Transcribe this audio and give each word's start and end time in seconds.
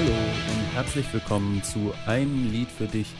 Hallo 0.00 0.12
und 0.12 0.72
herzlich 0.72 1.12
willkommen 1.12 1.62
zu 1.62 1.92
Ein 2.06 2.50
Lied 2.50 2.70
für 2.70 2.86
dich, 2.86 3.12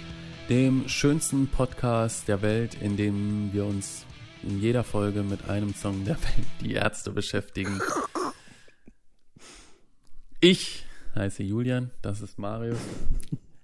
dem 0.49 0.89
schönsten 0.89 1.47
Podcast 1.47 2.27
der 2.27 2.41
Welt, 2.41 2.75
in 2.81 2.97
dem 2.97 3.53
wir 3.53 3.67
uns 3.67 4.07
in 4.43 4.63
jeder 4.63 4.83
Folge 4.83 5.23
mit 5.23 5.51
einem 5.51 5.75
Song 5.75 6.07
der 6.07 6.17
Welt, 6.23 6.47
die 6.63 6.73
Ärzte, 6.73 7.11
beschäftigen. 7.11 7.83
Ich 10.41 10.87
heiße 11.15 11.43
Julian, 11.43 11.91
das 12.01 12.23
ist 12.23 12.39
Marius. 12.39 12.79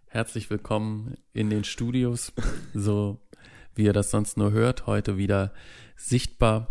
Herzlich 0.08 0.50
willkommen 0.50 1.14
in 1.32 1.48
den 1.48 1.64
Studios, 1.64 2.34
so 2.74 3.18
wie 3.74 3.84
ihr 3.84 3.94
das 3.94 4.10
sonst 4.10 4.36
nur 4.36 4.52
hört, 4.52 4.86
heute 4.86 5.16
wieder 5.16 5.54
sichtbar. 5.96 6.68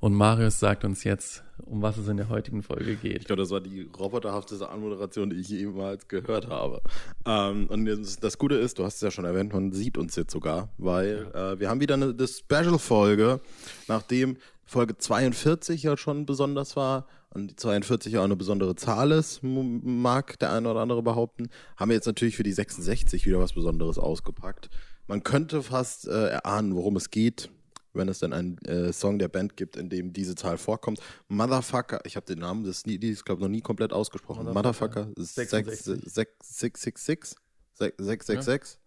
Und 0.00 0.14
Marius 0.14 0.58
sagt 0.58 0.84
uns 0.84 1.04
jetzt, 1.04 1.44
um 1.66 1.82
was 1.82 1.96
es 1.98 2.08
in 2.08 2.16
der 2.16 2.28
heutigen 2.28 2.62
Folge 2.62 2.96
geht. 2.96 3.18
Ich 3.18 3.24
glaube, 3.24 3.42
das 3.42 3.50
war 3.50 3.60
die 3.60 3.88
roboterhafteste 3.98 4.68
Anmoderation, 4.68 5.30
die 5.30 5.36
ich 5.36 5.48
jemals 5.48 6.08
gehört 6.08 6.48
habe. 6.48 6.82
Ähm, 7.26 7.66
und 7.68 7.86
das 8.22 8.38
Gute 8.38 8.56
ist, 8.56 8.78
du 8.78 8.84
hast 8.84 8.96
es 8.96 9.00
ja 9.00 9.10
schon 9.10 9.24
erwähnt, 9.24 9.52
man 9.52 9.72
sieht 9.72 9.98
uns 9.98 10.16
jetzt 10.16 10.32
sogar, 10.32 10.68
weil 10.78 11.30
ja. 11.32 11.52
äh, 11.52 11.60
wir 11.60 11.70
haben 11.70 11.80
wieder 11.80 11.94
eine, 11.94 12.10
eine 12.10 12.28
Special-Folge, 12.28 13.40
nachdem 13.88 14.36
Folge 14.64 14.96
42 14.96 15.82
ja 15.82 15.96
schon 15.96 16.26
besonders 16.26 16.76
war 16.76 17.06
und 17.30 17.50
die 17.50 17.56
42 17.56 18.12
ja 18.12 18.20
auch 18.20 18.24
eine 18.24 18.36
besondere 18.36 18.76
Zahl 18.76 19.12
ist, 19.12 19.40
mag 19.42 20.38
der 20.38 20.52
eine 20.52 20.70
oder 20.70 20.80
andere 20.80 21.02
behaupten, 21.02 21.48
haben 21.76 21.90
wir 21.90 21.94
jetzt 21.94 22.06
natürlich 22.06 22.36
für 22.36 22.42
die 22.42 22.52
66 22.52 23.26
wieder 23.26 23.38
was 23.38 23.52
Besonderes 23.52 23.98
ausgepackt. 23.98 24.70
Man 25.06 25.22
könnte 25.22 25.62
fast 25.62 26.06
äh, 26.06 26.28
erahnen, 26.28 26.74
worum 26.74 26.96
es 26.96 27.10
geht 27.10 27.50
wenn 27.94 28.08
es 28.08 28.18
dann 28.18 28.32
einen 28.32 28.58
äh, 28.58 28.92
Song 28.92 29.18
der 29.18 29.28
Band 29.28 29.56
gibt, 29.56 29.76
in 29.76 29.88
dem 29.88 30.12
diese 30.12 30.34
Zahl 30.34 30.58
vorkommt. 30.58 31.00
Motherfucker, 31.28 32.00
ich 32.04 32.16
habe 32.16 32.26
den 32.26 32.40
Namen 32.40 32.64
des 32.64 32.86
Liedes, 32.86 33.24
glaube 33.24 33.40
ich, 33.40 33.42
noch 33.42 33.50
nie 33.50 33.60
komplett 33.60 33.92
ausgesprochen. 33.92 34.52
Motherfucker, 34.52 35.06
Motherfucker 35.06 35.22
666, 35.22 36.12
666, 36.12 37.36
666. 37.74 38.78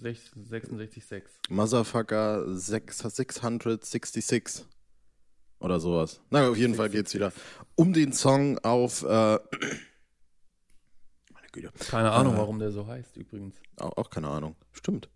666. 0.00 1.22
Motherfucker 1.48 2.56
666. 2.56 4.66
Oder 5.60 5.80
sowas. 5.80 6.20
Na, 6.30 6.48
auf 6.48 6.56
jeden 6.56 6.74
Fall 6.74 6.90
geht 6.90 7.06
es 7.06 7.14
wieder 7.14 7.32
um 7.74 7.92
den 7.92 8.12
Song 8.12 8.58
auf. 8.58 9.02
Äh, 9.02 9.06
meine 11.32 11.48
Güte. 11.52 11.70
Keine 11.88 12.10
Ahnung, 12.10 12.34
äh, 12.34 12.38
warum 12.38 12.58
der 12.58 12.72
so 12.72 12.86
heißt, 12.86 13.16
übrigens. 13.16 13.54
Auch, 13.76 13.96
auch 13.96 14.10
keine 14.10 14.28
Ahnung. 14.28 14.56
Stimmt. 14.72 15.08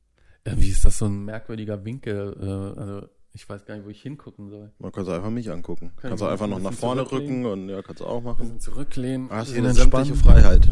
Irgendwie 0.48 0.70
ist 0.70 0.84
das 0.84 0.98
so 0.98 1.06
ein 1.06 1.24
merkwürdiger 1.24 1.84
Winkel. 1.84 2.36
Äh, 2.40 2.80
also 2.80 3.08
ich 3.34 3.48
weiß 3.48 3.64
gar 3.66 3.76
nicht, 3.76 3.86
wo 3.86 3.90
ich 3.90 4.02
hingucken 4.02 4.48
soll. 4.50 4.72
Man 4.78 4.90
kann 4.90 5.06
einfach 5.08 5.30
mich 5.30 5.50
angucken. 5.50 5.92
Kann 5.96 6.10
kannst 6.10 6.22
du 6.22 6.26
einfach 6.26 6.46
noch 6.46 6.60
nach 6.60 6.72
vorne 6.72 7.10
rücken 7.10 7.46
und 7.46 7.68
ja, 7.68 7.82
kannst 7.82 8.00
du 8.00 8.06
auch 8.06 8.22
machen. 8.22 8.52
Ein 8.52 8.60
zurücklehnen. 8.60 9.28
Hast 9.30 9.50
hier 9.50 9.58
eine 9.58 9.74
sämtliche 9.74 10.14
Freiheit. 10.14 10.68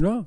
Ja. 0.00 0.26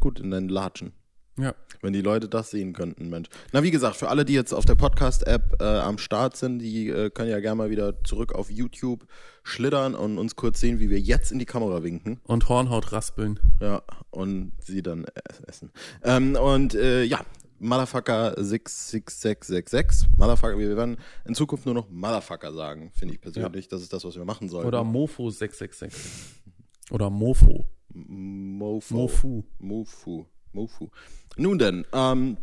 Gut, 0.00 0.20
in 0.20 0.30
deinen 0.30 0.48
Latschen. 0.48 0.92
Ja. 1.38 1.54
Wenn 1.82 1.92
die 1.92 2.00
Leute 2.00 2.28
das 2.28 2.50
sehen 2.50 2.72
könnten, 2.72 3.10
Mensch. 3.10 3.28
Na, 3.52 3.62
wie 3.62 3.70
gesagt, 3.70 3.96
für 3.96 4.08
alle, 4.08 4.24
die 4.24 4.32
jetzt 4.32 4.54
auf 4.54 4.64
der 4.64 4.74
Podcast-App 4.74 5.60
äh, 5.60 5.64
am 5.64 5.98
Start 5.98 6.36
sind, 6.36 6.60
die 6.60 6.88
äh, 6.88 7.10
können 7.10 7.30
ja 7.30 7.40
gerne 7.40 7.56
mal 7.56 7.70
wieder 7.70 8.02
zurück 8.04 8.34
auf 8.34 8.50
YouTube 8.50 9.06
schlittern 9.42 9.94
und 9.94 10.18
uns 10.18 10.36
kurz 10.36 10.60
sehen, 10.60 10.80
wie 10.80 10.88
wir 10.88 10.98
jetzt 10.98 11.32
in 11.32 11.38
die 11.38 11.44
Kamera 11.44 11.82
winken. 11.82 12.20
Und 12.24 12.48
Hornhaut 12.48 12.92
raspeln. 12.92 13.38
Ja, 13.60 13.82
und 14.10 14.52
sie 14.64 14.82
dann 14.82 15.04
essen. 15.46 15.70
Ähm, 16.02 16.36
und 16.36 16.74
äh, 16.74 17.02
ja, 17.02 17.20
Motherfucker 17.58 18.34
66666. 18.36 20.08
Motherfucker, 20.16 20.58
wir 20.58 20.76
werden 20.76 20.96
in 21.24 21.34
Zukunft 21.34 21.66
nur 21.66 21.74
noch 21.74 21.88
Motherfucker 21.88 22.52
sagen, 22.52 22.90
finde 22.94 23.14
ich 23.14 23.20
persönlich. 23.20 23.64
Ja. 23.64 23.70
Das 23.70 23.82
ist 23.82 23.92
das, 23.92 24.04
was 24.04 24.16
wir 24.16 24.24
machen 24.24 24.48
sollen. 24.48 24.66
Oder 24.66 24.84
Mofo 24.84 25.30
666. 25.30 25.92
Oder 26.90 27.10
Mofo. 27.10 27.66
Mofo. 27.92 28.94
Mofu. 28.94 29.44
Mofu. 29.58 30.26
Mofu. 30.52 30.88
Nun 31.36 31.58
denn, 31.58 31.84
ähm, 31.92 32.38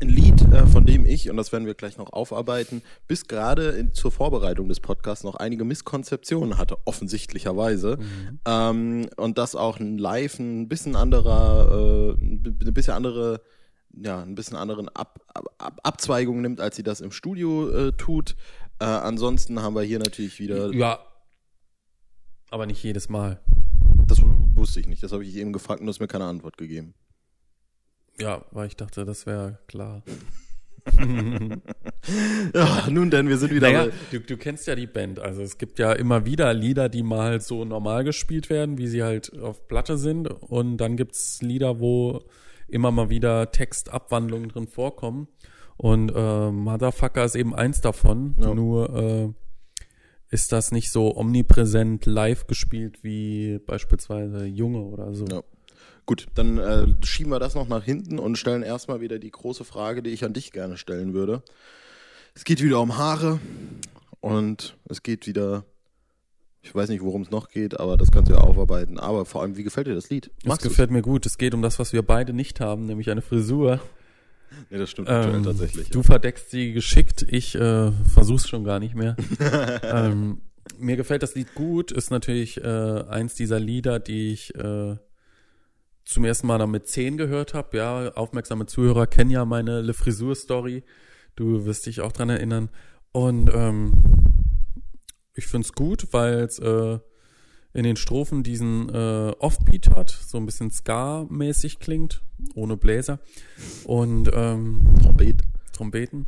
ein 0.00 0.08
Lied, 0.08 0.40
äh, 0.52 0.66
von 0.66 0.86
dem 0.86 1.06
ich, 1.06 1.28
und 1.28 1.36
das 1.36 1.50
werden 1.52 1.66
wir 1.66 1.74
gleich 1.74 1.98
noch 1.98 2.12
aufarbeiten, 2.12 2.82
bis 3.08 3.26
gerade 3.26 3.92
zur 3.92 4.12
Vorbereitung 4.12 4.68
des 4.68 4.80
Podcasts 4.80 5.24
noch 5.24 5.34
einige 5.34 5.64
Misskonzeptionen 5.64 6.56
hatte, 6.56 6.78
offensichtlicherweise. 6.84 7.96
Mhm. 7.98 8.38
Ähm, 8.46 9.08
und 9.16 9.38
das 9.38 9.56
auch 9.56 9.80
ein 9.80 9.98
Live 9.98 10.38
ein 10.38 10.68
bisschen 10.68 10.94
anderer, 10.94 12.16
äh, 12.16 12.24
eine 12.24 12.72
bisschen 12.72 12.94
andere 12.94 13.40
ja, 13.94 14.22
ein 14.22 14.34
bisschen 14.34 14.56
anderen 14.56 14.88
Ab, 14.88 15.20
Ab, 15.58 15.80
Abzweigung 15.82 16.40
nimmt, 16.40 16.60
als 16.60 16.76
sie 16.76 16.82
das 16.82 17.00
im 17.00 17.12
Studio 17.12 17.68
äh, 17.70 17.92
tut. 17.92 18.36
Äh, 18.80 18.84
ansonsten 18.84 19.62
haben 19.62 19.74
wir 19.74 19.82
hier 19.82 19.98
natürlich 19.98 20.38
wieder. 20.38 20.72
Ja. 20.72 21.00
Aber 22.50 22.66
nicht 22.66 22.82
jedes 22.82 23.08
Mal. 23.08 23.40
Das 24.06 24.22
wusste 24.54 24.80
ich 24.80 24.86
nicht. 24.86 25.02
Das 25.02 25.12
habe 25.12 25.24
ich 25.24 25.36
eben 25.36 25.52
gefragt 25.52 25.80
und 25.80 25.86
du 25.86 25.90
hast 25.90 26.00
mir 26.00 26.08
keine 26.08 26.24
Antwort 26.24 26.56
gegeben. 26.56 26.94
Ja, 28.18 28.44
weil 28.50 28.66
ich 28.66 28.76
dachte, 28.76 29.04
das 29.04 29.26
wäre 29.26 29.58
klar. 29.66 30.02
ja, 32.54 32.88
nun 32.90 33.10
denn, 33.10 33.28
wir 33.28 33.36
sind 33.36 33.52
wieder. 33.52 33.70
Naja, 33.70 33.92
du, 34.10 34.20
du, 34.20 34.36
kennst 34.36 34.66
ja 34.66 34.74
die 34.74 34.86
Band. 34.86 35.18
Also 35.18 35.42
es 35.42 35.58
gibt 35.58 35.78
ja 35.78 35.92
immer 35.92 36.24
wieder 36.24 36.54
Lieder, 36.54 36.88
die 36.88 37.02
mal 37.02 37.40
so 37.40 37.64
normal 37.64 38.04
gespielt 38.04 38.48
werden, 38.48 38.78
wie 38.78 38.86
sie 38.86 39.02
halt 39.02 39.38
auf 39.38 39.68
Platte 39.68 39.98
sind. 39.98 40.28
Und 40.28 40.78
dann 40.78 40.96
gibt 40.96 41.14
es 41.14 41.42
Lieder, 41.42 41.80
wo 41.80 42.24
immer 42.68 42.90
mal 42.90 43.10
wieder 43.10 43.50
Textabwandlungen 43.50 44.48
drin 44.48 44.68
vorkommen. 44.68 45.28
Und 45.76 46.10
äh, 46.14 46.50
Motherfucker 46.50 47.24
ist 47.24 47.36
eben 47.36 47.54
eins 47.54 47.80
davon. 47.80 48.36
Ja. 48.40 48.54
Nur 48.54 48.96
äh, 48.96 49.28
ist 50.30 50.52
das 50.52 50.72
nicht 50.72 50.90
so 50.90 51.16
omnipräsent 51.16 52.06
live 52.06 52.46
gespielt 52.46 53.02
wie 53.02 53.58
beispielsweise 53.60 54.44
Junge 54.44 54.82
oder 54.82 55.14
so. 55.14 55.26
Ja. 55.26 55.42
Gut, 56.06 56.26
dann 56.34 56.58
äh, 56.58 56.86
schieben 57.04 57.30
wir 57.30 57.38
das 57.38 57.54
noch 57.54 57.68
nach 57.68 57.84
hinten 57.84 58.18
und 58.18 58.36
stellen 58.36 58.62
erstmal 58.62 59.00
wieder 59.00 59.18
die 59.18 59.30
große 59.30 59.64
Frage, 59.64 60.02
die 60.02 60.10
ich 60.10 60.24
an 60.24 60.32
dich 60.32 60.52
gerne 60.52 60.76
stellen 60.76 61.12
würde. 61.12 61.42
Es 62.34 62.44
geht 62.44 62.62
wieder 62.62 62.80
um 62.80 62.96
Haare 62.96 63.40
und 64.20 64.76
es 64.88 65.02
geht 65.02 65.26
wieder 65.26 65.64
ich 66.62 66.74
weiß 66.74 66.88
nicht, 66.88 67.02
worum 67.02 67.22
es 67.22 67.30
noch 67.30 67.48
geht, 67.48 67.78
aber 67.78 67.96
das 67.96 68.10
kannst 68.10 68.30
du 68.30 68.34
ja 68.34 68.40
aufarbeiten. 68.40 68.98
Aber 68.98 69.24
vor 69.24 69.42
allem, 69.42 69.56
wie 69.56 69.62
gefällt 69.62 69.86
dir 69.86 69.94
das 69.94 70.10
Lied? 70.10 70.30
Es 70.44 70.58
gefällt 70.58 70.90
mir 70.90 71.02
gut. 71.02 71.24
Es 71.26 71.38
geht 71.38 71.54
um 71.54 71.62
das, 71.62 71.78
was 71.78 71.92
wir 71.92 72.02
beide 72.02 72.32
nicht 72.32 72.60
haben, 72.60 72.86
nämlich 72.86 73.10
eine 73.10 73.22
Frisur. 73.22 73.80
Nee, 74.70 74.78
das 74.78 74.90
stimmt 74.90 75.08
ähm, 75.10 75.42
tatsächlich. 75.44 75.90
Du 75.90 76.00
ja. 76.00 76.04
verdeckst 76.04 76.50
sie 76.50 76.72
geschickt, 76.72 77.24
ich 77.28 77.54
äh, 77.54 77.92
versuch's 78.12 78.48
schon 78.48 78.64
gar 78.64 78.80
nicht 78.80 78.94
mehr. 78.94 79.16
ähm, 79.82 80.40
mir 80.78 80.96
gefällt 80.96 81.22
das 81.22 81.34
Lied 81.34 81.54
gut, 81.54 81.92
ist 81.92 82.10
natürlich 82.10 82.62
äh, 82.62 83.02
eins 83.08 83.34
dieser 83.34 83.60
Lieder, 83.60 83.98
die 84.00 84.32
ich 84.32 84.54
äh, 84.54 84.96
zum 86.04 86.24
ersten 86.24 86.46
Mal 86.46 86.58
dann 86.58 86.70
mit 86.70 86.86
10 86.86 87.18
gehört 87.18 87.54
habe. 87.54 87.76
Ja, 87.76 88.12
aufmerksame 88.14 88.66
Zuhörer 88.66 89.06
kennen 89.06 89.30
ja 89.30 89.44
meine 89.44 89.82
Le 89.82 89.94
Frisur-Story. 89.94 90.82
Du 91.36 91.66
wirst 91.66 91.86
dich 91.86 92.00
auch 92.00 92.12
dran 92.12 92.30
erinnern. 92.30 92.70
Und 93.12 93.50
ähm, 93.54 93.92
ich 95.38 95.46
finde 95.46 95.66
es 95.66 95.72
gut, 95.72 96.08
weil 96.10 96.40
es 96.40 96.58
äh, 96.58 96.98
in 97.72 97.84
den 97.84 97.96
Strophen 97.96 98.42
diesen 98.42 98.88
äh, 98.92 99.32
Offbeat 99.38 99.90
hat, 99.90 100.10
so 100.10 100.36
ein 100.36 100.46
bisschen 100.46 100.72
Ska-mäßig 100.72 101.78
klingt, 101.78 102.22
ohne 102.54 102.76
Bläser. 102.76 103.20
Und 103.84 104.28
ähm, 104.34 104.82
Trompet. 105.00 105.42
Trompeten. 105.72 106.26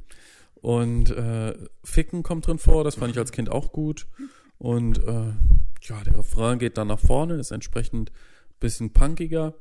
Und 0.54 1.10
äh, 1.10 1.54
Ficken 1.82 2.22
kommt 2.22 2.46
drin 2.46 2.58
vor, 2.58 2.84
das 2.84 2.94
fand 2.94 3.10
ich 3.10 3.18
als 3.18 3.32
Kind 3.32 3.50
auch 3.50 3.72
gut. 3.72 4.06
Und 4.58 4.98
äh, 4.98 5.32
ja, 5.82 6.04
der 6.04 6.18
Refrain 6.18 6.60
geht 6.60 6.78
dann 6.78 6.88
nach 6.88 7.00
vorne, 7.00 7.34
ist 7.34 7.50
entsprechend 7.50 8.12
bisschen 8.60 8.92
punkiger. 8.92 9.54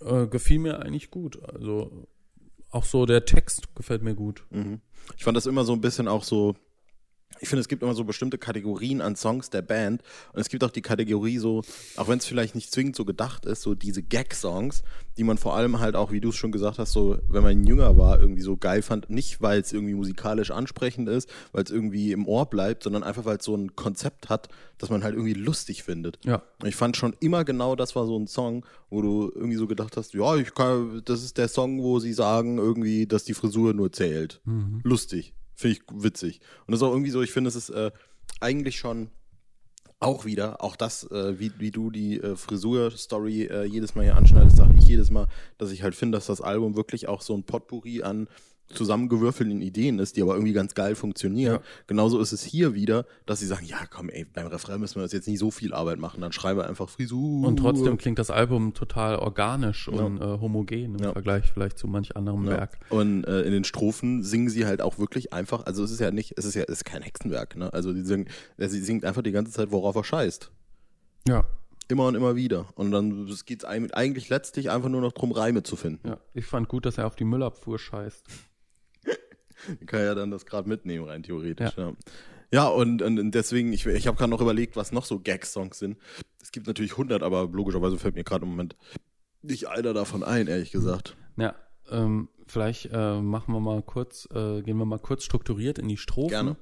Äh, 0.00 0.26
gefiel 0.26 0.58
mir 0.58 0.80
eigentlich 0.80 1.10
gut. 1.10 1.42
Also 1.48 2.08
auch 2.70 2.84
so 2.84 3.06
der 3.06 3.24
Text 3.24 3.74
gefällt 3.74 4.02
mir 4.02 4.14
gut. 4.14 4.44
Mhm. 4.50 4.82
Ich 5.16 5.24
fand 5.24 5.36
das 5.36 5.46
immer 5.46 5.64
so 5.64 5.72
ein 5.72 5.80
bisschen 5.80 6.08
auch 6.08 6.24
so 6.24 6.56
ich 7.40 7.48
finde, 7.48 7.60
es 7.60 7.68
gibt 7.68 7.82
immer 7.82 7.94
so 7.94 8.04
bestimmte 8.04 8.38
Kategorien 8.38 9.00
an 9.00 9.16
Songs 9.16 9.50
der 9.50 9.62
Band 9.62 10.02
und 10.32 10.40
es 10.40 10.48
gibt 10.48 10.64
auch 10.64 10.70
die 10.70 10.82
Kategorie 10.82 11.38
so, 11.38 11.62
auch 11.96 12.08
wenn 12.08 12.18
es 12.18 12.26
vielleicht 12.26 12.54
nicht 12.54 12.72
zwingend 12.72 12.96
so 12.96 13.04
gedacht 13.04 13.44
ist, 13.46 13.62
so 13.62 13.74
diese 13.74 14.02
Gag-Songs, 14.02 14.82
die 15.16 15.24
man 15.24 15.38
vor 15.38 15.54
allem 15.54 15.78
halt 15.78 15.96
auch, 15.96 16.12
wie 16.12 16.20
du 16.20 16.30
es 16.30 16.36
schon 16.36 16.52
gesagt 16.52 16.78
hast, 16.78 16.92
so, 16.92 17.18
wenn 17.28 17.42
man 17.42 17.64
jünger 17.64 17.96
war, 17.98 18.20
irgendwie 18.20 18.42
so 18.42 18.56
geil 18.56 18.82
fand, 18.82 19.10
nicht 19.10 19.42
weil 19.42 19.60
es 19.60 19.72
irgendwie 19.72 19.94
musikalisch 19.94 20.50
ansprechend 20.50 21.08
ist, 21.08 21.28
weil 21.52 21.64
es 21.64 21.70
irgendwie 21.70 22.12
im 22.12 22.26
Ohr 22.26 22.46
bleibt, 22.46 22.82
sondern 22.82 23.02
einfach 23.02 23.24
weil 23.24 23.38
es 23.38 23.44
so 23.44 23.54
ein 23.54 23.76
Konzept 23.76 24.28
hat, 24.28 24.48
das 24.78 24.90
man 24.90 25.02
halt 25.02 25.14
irgendwie 25.14 25.34
lustig 25.34 25.82
findet. 25.82 26.18
Ja. 26.24 26.42
Und 26.60 26.68
ich 26.68 26.76
fand 26.76 26.96
schon 26.96 27.14
immer 27.20 27.44
genau, 27.44 27.76
das 27.76 27.96
war 27.96 28.06
so 28.06 28.18
ein 28.18 28.26
Song, 28.26 28.64
wo 28.90 29.02
du 29.02 29.32
irgendwie 29.34 29.56
so 29.56 29.66
gedacht 29.66 29.96
hast, 29.96 30.14
ja, 30.14 30.36
ich 30.36 30.54
kann, 30.54 31.02
das 31.04 31.22
ist 31.22 31.38
der 31.38 31.48
Song, 31.48 31.82
wo 31.82 31.98
sie 31.98 32.12
sagen 32.12 32.58
irgendwie, 32.58 33.06
dass 33.06 33.24
die 33.24 33.34
Frisur 33.34 33.74
nur 33.74 33.92
zählt. 33.92 34.40
Mhm. 34.44 34.80
Lustig. 34.82 35.34
Finde 35.56 35.76
ich 35.76 35.82
witzig. 35.92 36.40
Und 36.66 36.72
das 36.72 36.80
ist 36.80 36.86
auch 36.86 36.92
irgendwie 36.92 37.10
so, 37.10 37.22
ich 37.22 37.32
finde, 37.32 37.48
es 37.48 37.56
ist 37.56 37.70
äh, 37.70 37.90
eigentlich 38.40 38.78
schon 38.78 39.10
auch 39.98 40.24
wieder, 40.26 40.62
auch 40.62 40.76
das, 40.76 41.10
äh, 41.10 41.40
wie, 41.40 41.52
wie 41.58 41.70
du 41.70 41.90
die 41.90 42.20
äh, 42.20 42.36
Frisur-Story 42.36 43.44
äh, 43.44 43.64
jedes 43.64 43.94
Mal 43.94 44.02
hier 44.02 44.16
anschneidest, 44.16 44.56
sage 44.56 44.74
ich 44.76 44.86
jedes 44.86 45.10
Mal, 45.10 45.26
dass 45.56 45.70
ich 45.70 45.82
halt 45.82 45.94
finde, 45.94 46.18
dass 46.18 46.26
das 46.26 46.42
Album 46.42 46.76
wirklich 46.76 47.08
auch 47.08 47.22
so 47.22 47.34
ein 47.34 47.44
Potpourri 47.44 48.02
an 48.02 48.28
zusammengewürfelten 48.68 49.60
Ideen 49.60 49.98
ist, 49.98 50.16
die 50.16 50.22
aber 50.22 50.34
irgendwie 50.34 50.52
ganz 50.52 50.74
geil 50.74 50.94
funktionieren. 50.94 51.54
Ja. 51.54 51.60
Genauso 51.86 52.20
ist 52.20 52.32
es 52.32 52.42
hier 52.42 52.74
wieder, 52.74 53.06
dass 53.24 53.40
sie 53.40 53.46
sagen, 53.46 53.64
ja 53.66 53.78
komm, 53.88 54.08
ey, 54.08 54.24
beim 54.24 54.46
Refrain 54.48 54.80
müssen 54.80 54.96
wir 54.96 55.02
uns 55.04 55.12
jetzt 55.12 55.28
nicht 55.28 55.38
so 55.38 55.50
viel 55.50 55.72
Arbeit 55.72 55.98
machen, 55.98 56.20
dann 56.20 56.32
schreiben 56.32 56.58
wir 56.60 56.66
einfach 56.66 56.88
Frisur. 56.88 57.46
Und 57.46 57.58
trotzdem 57.58 57.96
klingt 57.98 58.18
das 58.18 58.30
Album 58.30 58.74
total 58.74 59.16
organisch 59.16 59.88
und 59.88 60.20
äh, 60.20 60.24
homogen 60.40 60.96
im 60.96 60.98
Ja. 60.98 61.12
Vergleich 61.12 61.50
vielleicht 61.52 61.78
zu 61.78 61.86
manch 61.86 62.16
anderem 62.16 62.44
Ja. 62.44 62.50
Werk. 62.52 62.78
Und 62.90 63.24
äh, 63.24 63.42
in 63.42 63.52
den 63.52 63.64
Strophen 63.64 64.22
singen 64.22 64.48
sie 64.48 64.66
halt 64.66 64.82
auch 64.82 64.98
wirklich 64.98 65.32
einfach, 65.32 65.64
also 65.66 65.84
es 65.84 65.90
ist 65.90 66.00
ja 66.00 66.10
nicht, 66.10 66.34
es 66.36 66.44
ist 66.44 66.54
ja 66.54 66.62
es 66.62 66.78
ist 66.78 66.84
kein 66.84 67.02
Hexenwerk, 67.02 67.56
ne? 67.56 67.72
Also 67.72 67.92
die 67.92 68.02
singen, 68.02 68.28
äh, 68.56 68.68
sie 68.68 68.80
singt 68.80 69.04
einfach 69.04 69.22
die 69.22 69.32
ganze 69.32 69.52
Zeit, 69.52 69.70
worauf 69.70 69.94
er 69.96 70.04
scheißt. 70.04 70.50
Ja. 71.28 71.44
Immer 71.88 72.06
und 72.06 72.16
immer 72.16 72.34
wieder. 72.34 72.66
Und 72.74 72.90
dann 72.90 73.26
geht 73.46 73.62
es 73.62 73.64
eigentlich 73.64 74.28
letztlich 74.28 74.70
einfach 74.70 74.88
nur 74.88 75.00
noch 75.00 75.12
drum, 75.12 75.30
Reime 75.30 75.62
zu 75.62 75.76
finden. 75.76 76.08
Ja. 76.08 76.18
Ich 76.34 76.46
fand 76.46 76.68
gut, 76.68 76.84
dass 76.84 76.98
er 76.98 77.06
auf 77.06 77.14
die 77.14 77.24
Müllabfuhr 77.24 77.78
scheißt. 77.78 78.24
Kann 79.86 80.00
ja 80.00 80.14
dann 80.14 80.30
das 80.30 80.46
gerade 80.46 80.68
mitnehmen, 80.68 81.06
rein 81.06 81.22
theoretisch. 81.22 81.76
Ja, 81.76 81.92
ja. 82.52 82.68
und, 82.68 83.02
und 83.02 83.30
deswegen, 83.32 83.72
ich, 83.72 83.86
ich 83.86 84.06
habe 84.06 84.16
gerade 84.16 84.30
noch 84.30 84.40
überlegt, 84.40 84.76
was 84.76 84.92
noch 84.92 85.04
so 85.04 85.20
Gag-Songs 85.20 85.78
sind. 85.78 85.96
Es 86.40 86.52
gibt 86.52 86.66
natürlich 86.66 86.92
100, 86.92 87.22
aber 87.22 87.48
logischerweise 87.52 87.98
fällt 87.98 88.14
mir 88.14 88.24
gerade 88.24 88.44
im 88.44 88.50
Moment 88.50 88.76
nicht 89.42 89.68
einer 89.68 89.94
davon 89.94 90.22
ein, 90.22 90.46
ehrlich 90.46 90.70
gesagt. 90.70 91.16
Ja, 91.36 91.54
ähm, 91.90 92.28
vielleicht 92.46 92.90
äh, 92.92 93.20
machen 93.20 93.52
wir 93.52 93.60
mal 93.60 93.82
kurz, 93.82 94.28
äh, 94.32 94.62
gehen 94.62 94.76
wir 94.78 94.84
mal 94.84 94.98
kurz 94.98 95.24
strukturiert 95.24 95.78
in 95.78 95.88
die 95.88 95.96
Strophen. 95.96 96.30
Gerne. 96.30 96.56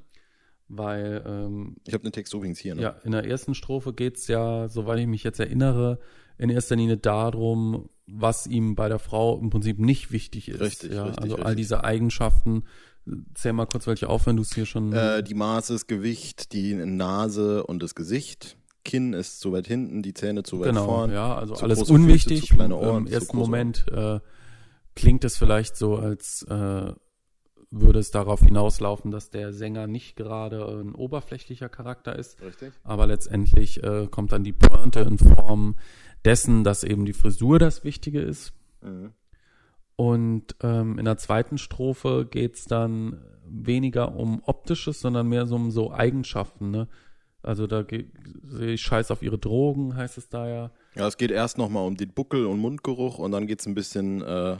Weil 0.69 1.23
ähm, 1.27 1.77
Ich 1.87 1.95
habe 1.95 2.05
den 2.05 2.13
Text 2.13 2.33
übrigens 2.33 2.59
hier. 2.59 2.75
Ne? 2.75 2.83
ja, 2.83 2.97
in 3.05 3.13
der 3.13 3.25
ersten 3.27 3.55
Strophe 3.55 3.93
geht's 3.93 4.29
ja, 4.29 4.69
soweit 4.69 4.99
ich 4.99 5.07
mich 5.07 5.23
jetzt 5.23 5.39
erinnere, 5.39 5.99
in 6.39 6.51
erster 6.51 6.77
Linie 6.77 6.97
darum, 6.97 7.91
was 8.07 8.47
ihm 8.47 8.75
bei 8.75 8.89
der 8.89 8.99
Frau 8.99 9.39
im 9.39 9.51
Prinzip 9.51 9.79
nicht 9.79 10.13
wichtig 10.13 10.49
ist. 10.49 10.61
Richtig, 10.61 10.93
ja, 10.93 11.05
richtig, 11.05 11.23
Also 11.23 11.37
all 11.37 11.43
richtig. 11.43 11.57
diese 11.57 11.85
Eigenschaften. 11.85 12.65
Zähl 13.35 13.53
mal 13.53 13.67
kurz 13.67 13.87
welche 13.87 14.09
auf, 14.09 14.27
wenn 14.27 14.37
du 14.37 14.43
es 14.43 14.55
hier 14.55 14.67
schon. 14.67 14.93
Äh, 14.93 15.23
die 15.23 15.35
Maße, 15.35 15.75
das 15.75 15.87
Gewicht, 15.87 16.53
die 16.53 16.75
Nase 16.75 17.65
und 17.65 17.83
das 17.83 17.95
Gesicht. 17.95 18.57
Kinn 18.85 19.13
ist 19.15 19.41
zu 19.41 19.53
weit 19.53 19.67
hinten, 19.67 20.03
die 20.03 20.13
Zähne 20.15 20.43
zu 20.43 20.61
weit 20.61 20.69
genau, 20.69 20.85
vorn. 20.85 21.13
ja, 21.13 21.35
also 21.35 21.55
alles 21.55 21.79
große 21.79 21.93
Füße, 21.93 22.03
unwichtig. 22.03 22.47
zu 22.49 22.55
kleine 22.55 22.77
Ohren, 22.77 23.07
Im 23.07 23.13
ersten 23.13 23.37
Moment 23.37 23.87
äh, 23.91 24.21
klingt 24.95 25.25
es 25.25 25.39
vielleicht 25.39 25.77
so, 25.77 25.97
als 25.97 26.43
äh, 26.45 26.93
würde 27.71 27.99
es 27.99 28.11
darauf 28.11 28.41
hinauslaufen, 28.41 29.11
dass 29.11 29.31
der 29.31 29.53
Sänger 29.53 29.87
nicht 29.87 30.17
gerade 30.17 30.67
ein 30.67 30.95
oberflächlicher 30.95 31.69
Charakter 31.69 32.17
ist. 32.17 32.41
Richtig. 32.43 32.73
Aber 32.85 33.07
letztendlich 33.07 33.83
äh, 33.83 34.07
kommt 34.11 34.33
dann 34.33 34.45
die 34.45 34.53
Pointe 34.53 35.01
in 35.01 35.19
Form 35.19 35.77
dessen, 36.25 36.65
dass 36.65 36.85
eben 36.85 37.05
die 37.05 37.13
Frisur 37.13 37.59
das 37.59 37.85
Wichtige 37.85 38.21
ist. 38.21 38.53
Mhm. 38.83 39.13
Und 39.97 40.57
ähm, 40.63 40.99
in 40.99 41.05
der 41.05 41.19
zweiten 41.19 41.59
Strophe 41.59 42.27
geht's 42.29 42.65
dann 42.65 43.21
weniger 43.47 44.17
um 44.17 44.43
Optisches, 44.45 45.01
sondern 45.01 45.29
mehr 45.29 45.47
so 45.47 45.55
um 45.55 45.71
so 45.71 45.93
Eigenschaften. 45.93 46.71
Ne? 46.71 46.89
Also 47.43 47.67
da 47.67 47.85
sehe 48.43 48.73
ich 48.73 48.83
Scheiß 48.83 49.11
auf 49.11 49.23
ihre 49.23 49.39
Drogen, 49.39 49.97
heißt 49.97 50.19
es 50.19 50.29
da 50.29 50.49
ja. 50.49 50.71
Ja, 50.97 51.07
es 51.07 51.17
geht 51.17 51.31
erst 51.31 51.59
nochmal 51.59 51.87
um 51.87 51.97
den 51.97 52.13
Buckel- 52.13 52.47
und 52.47 52.59
Mundgeruch 52.59 53.19
und 53.19 53.33
dann 53.33 53.47
geht 53.47 53.61
es 53.61 53.67
ein 53.67 53.75
bisschen 53.75 54.23
äh, 54.23 54.57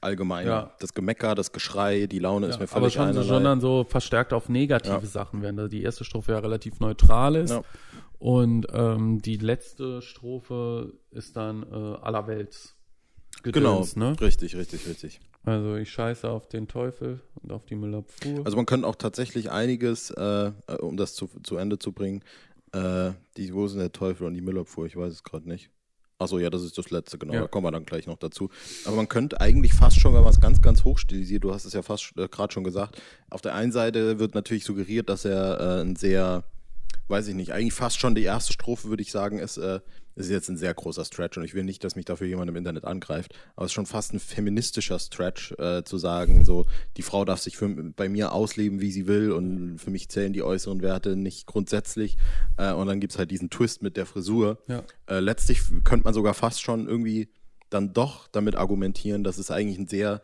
allgemeiner. 0.00 0.50
Ja. 0.50 0.74
Das 0.80 0.94
Gemecker, 0.94 1.34
das 1.34 1.52
Geschrei, 1.52 2.06
die 2.06 2.18
Laune 2.18 2.46
ist 2.46 2.54
Ja, 2.54 2.58
mir 2.60 2.64
aber 2.70 2.80
völlig 2.80 2.94
schon, 2.94 3.08
einerlei. 3.08 3.26
schon 3.26 3.44
dann 3.44 3.60
so 3.60 3.84
verstärkt 3.84 4.32
auf 4.32 4.48
negative 4.48 4.94
Ja. 4.94 5.06
Sachen, 5.06 5.42
während 5.42 5.72
die 5.72 5.82
erste 5.82 6.04
Strophe 6.04 6.32
ja 6.32 6.38
relativ 6.38 6.80
neutral 6.80 7.36
ist. 7.36 7.54
Und 8.18 8.66
ähm, 8.72 9.22
die 9.22 9.36
letzte 9.36 10.02
Strophe 10.02 10.92
ist 11.10 11.36
dann 11.36 11.62
äh, 11.62 11.74
allerwelts. 12.02 12.74
Genau, 13.42 13.86
ne? 13.94 14.16
richtig, 14.20 14.56
richtig, 14.56 14.88
richtig. 14.88 15.20
Also 15.44 15.76
ich 15.76 15.90
scheiße 15.90 16.28
auf 16.28 16.48
den 16.48 16.66
Teufel 16.66 17.20
und 17.42 17.52
auf 17.52 17.64
die 17.64 17.76
Müllabfuhr. 17.76 18.44
Also 18.44 18.56
man 18.56 18.66
könnte 18.66 18.86
auch 18.88 18.96
tatsächlich 18.96 19.50
einiges, 19.50 20.10
äh, 20.10 20.50
um 20.80 20.96
das 20.96 21.14
zu, 21.14 21.28
zu 21.44 21.56
Ende 21.56 21.78
zu 21.78 21.92
bringen, 21.92 22.22
äh, 22.72 23.12
die 23.36 23.54
Wo 23.54 23.64
ist 23.66 23.72
denn 23.72 23.80
der 23.80 23.92
Teufel 23.92 24.26
und 24.26 24.34
die 24.34 24.40
Müllabfuhr, 24.40 24.86
ich 24.86 24.96
weiß 24.96 25.12
es 25.12 25.22
gerade 25.22 25.48
nicht. 25.48 25.70
Achso, 26.20 26.40
ja, 26.40 26.50
das 26.50 26.62
ist 26.62 26.76
das 26.76 26.90
letzte, 26.90 27.16
genau, 27.16 27.32
Ja. 27.34 27.40
da 27.42 27.46
kommen 27.46 27.64
wir 27.66 27.70
dann 27.70 27.84
gleich 27.86 28.08
noch 28.08 28.18
dazu. 28.18 28.50
Aber 28.84 28.96
man 28.96 29.08
könnte 29.08 29.40
eigentlich 29.40 29.72
fast 29.72 30.00
schon, 30.00 30.14
wenn 30.14 30.22
man 30.22 30.30
es 30.32 30.40
ganz, 30.40 30.60
ganz 30.60 30.82
hoch 30.82 30.98
stilisiert, 30.98 31.44
du 31.44 31.54
hast 31.54 31.64
es 31.64 31.74
ja 31.74 31.82
fast 31.82 32.12
äh, 32.16 32.26
gerade 32.26 32.52
schon 32.52 32.64
gesagt, 32.64 33.00
auf 33.30 33.40
der 33.40 33.54
einen 33.54 33.70
Seite 33.70 34.18
wird 34.18 34.34
natürlich 34.34 34.64
suggeriert, 34.64 35.08
dass 35.08 35.24
er 35.24 35.60
äh, 35.60 35.80
ein 35.82 35.94
sehr, 35.94 36.42
weiß 37.08 37.28
ich 37.28 37.34
nicht, 37.34 37.52
eigentlich 37.52 37.74
fast 37.74 37.98
schon 37.98 38.14
die 38.14 38.22
erste 38.22 38.52
Strophe, 38.52 38.88
würde 38.88 39.02
ich 39.02 39.10
sagen, 39.10 39.38
ist, 39.38 39.56
äh, 39.56 39.80
ist 40.14 40.30
jetzt 40.30 40.48
ein 40.48 40.56
sehr 40.56 40.74
großer 40.74 41.04
Stretch 41.04 41.38
und 41.38 41.44
ich 41.44 41.54
will 41.54 41.64
nicht, 41.64 41.84
dass 41.84 41.96
mich 41.96 42.04
dafür 42.04 42.26
jemand 42.26 42.50
im 42.50 42.56
Internet 42.56 42.84
angreift, 42.84 43.34
aber 43.54 43.66
es 43.66 43.70
ist 43.70 43.74
schon 43.74 43.86
fast 43.86 44.12
ein 44.12 44.20
feministischer 44.20 44.98
Stretch, 44.98 45.52
äh, 45.52 45.84
zu 45.84 45.96
sagen, 45.96 46.44
so, 46.44 46.66
die 46.96 47.02
Frau 47.02 47.24
darf 47.24 47.40
sich 47.40 47.56
für, 47.56 47.68
bei 47.68 48.08
mir 48.08 48.32
ausleben, 48.32 48.80
wie 48.80 48.90
sie 48.90 49.06
will 49.06 49.32
und 49.32 49.78
für 49.78 49.90
mich 49.90 50.08
zählen 50.08 50.32
die 50.32 50.42
äußeren 50.42 50.82
Werte 50.82 51.16
nicht 51.16 51.46
grundsätzlich 51.46 52.16
äh, 52.56 52.72
und 52.72 52.86
dann 52.88 53.00
gibt 53.00 53.12
es 53.12 53.18
halt 53.18 53.30
diesen 53.30 53.50
Twist 53.50 53.82
mit 53.82 53.96
der 53.96 54.06
Frisur. 54.06 54.58
Ja. 54.66 54.82
Äh, 55.06 55.20
letztlich 55.20 55.60
könnte 55.84 56.04
man 56.04 56.14
sogar 56.14 56.34
fast 56.34 56.60
schon 56.60 56.88
irgendwie 56.88 57.28
dann 57.70 57.92
doch 57.92 58.28
damit 58.28 58.56
argumentieren, 58.56 59.24
dass 59.24 59.38
es 59.38 59.50
eigentlich 59.50 59.78
ein 59.78 59.86
sehr 59.86 60.22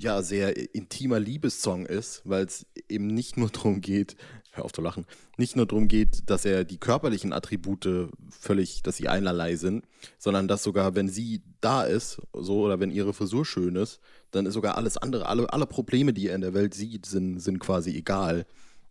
ja, 0.00 0.22
sehr 0.22 0.74
intimer 0.74 1.20
Liebessong 1.20 1.84
ist, 1.84 2.22
weil 2.24 2.46
es 2.46 2.64
eben 2.88 3.06
nicht 3.06 3.36
nur 3.36 3.50
darum 3.50 3.82
geht, 3.82 4.16
hör 4.52 4.64
auf 4.64 4.72
zu 4.72 4.82
lachen, 4.82 5.06
nicht 5.36 5.56
nur 5.56 5.66
darum 5.66 5.88
geht, 5.88 6.28
dass 6.28 6.44
er 6.44 6.64
die 6.64 6.78
körperlichen 6.78 7.32
Attribute 7.32 8.10
völlig, 8.30 8.82
dass 8.82 8.96
sie 8.96 9.08
einerlei 9.08 9.56
sind, 9.56 9.84
sondern 10.18 10.48
dass 10.48 10.62
sogar, 10.62 10.94
wenn 10.94 11.08
sie 11.08 11.42
da 11.60 11.82
ist, 11.82 12.20
so, 12.32 12.60
oder 12.60 12.80
wenn 12.80 12.90
ihre 12.90 13.12
Frisur 13.12 13.44
schön 13.44 13.76
ist, 13.76 14.00
dann 14.30 14.46
ist 14.46 14.54
sogar 14.54 14.76
alles 14.76 14.96
andere, 14.96 15.26
alle, 15.26 15.52
alle 15.52 15.66
Probleme, 15.66 16.12
die 16.12 16.28
er 16.28 16.34
in 16.34 16.40
der 16.40 16.54
Welt 16.54 16.74
sieht, 16.74 17.06
sind, 17.06 17.40
sind 17.40 17.58
quasi 17.58 17.96
egal. 17.96 18.46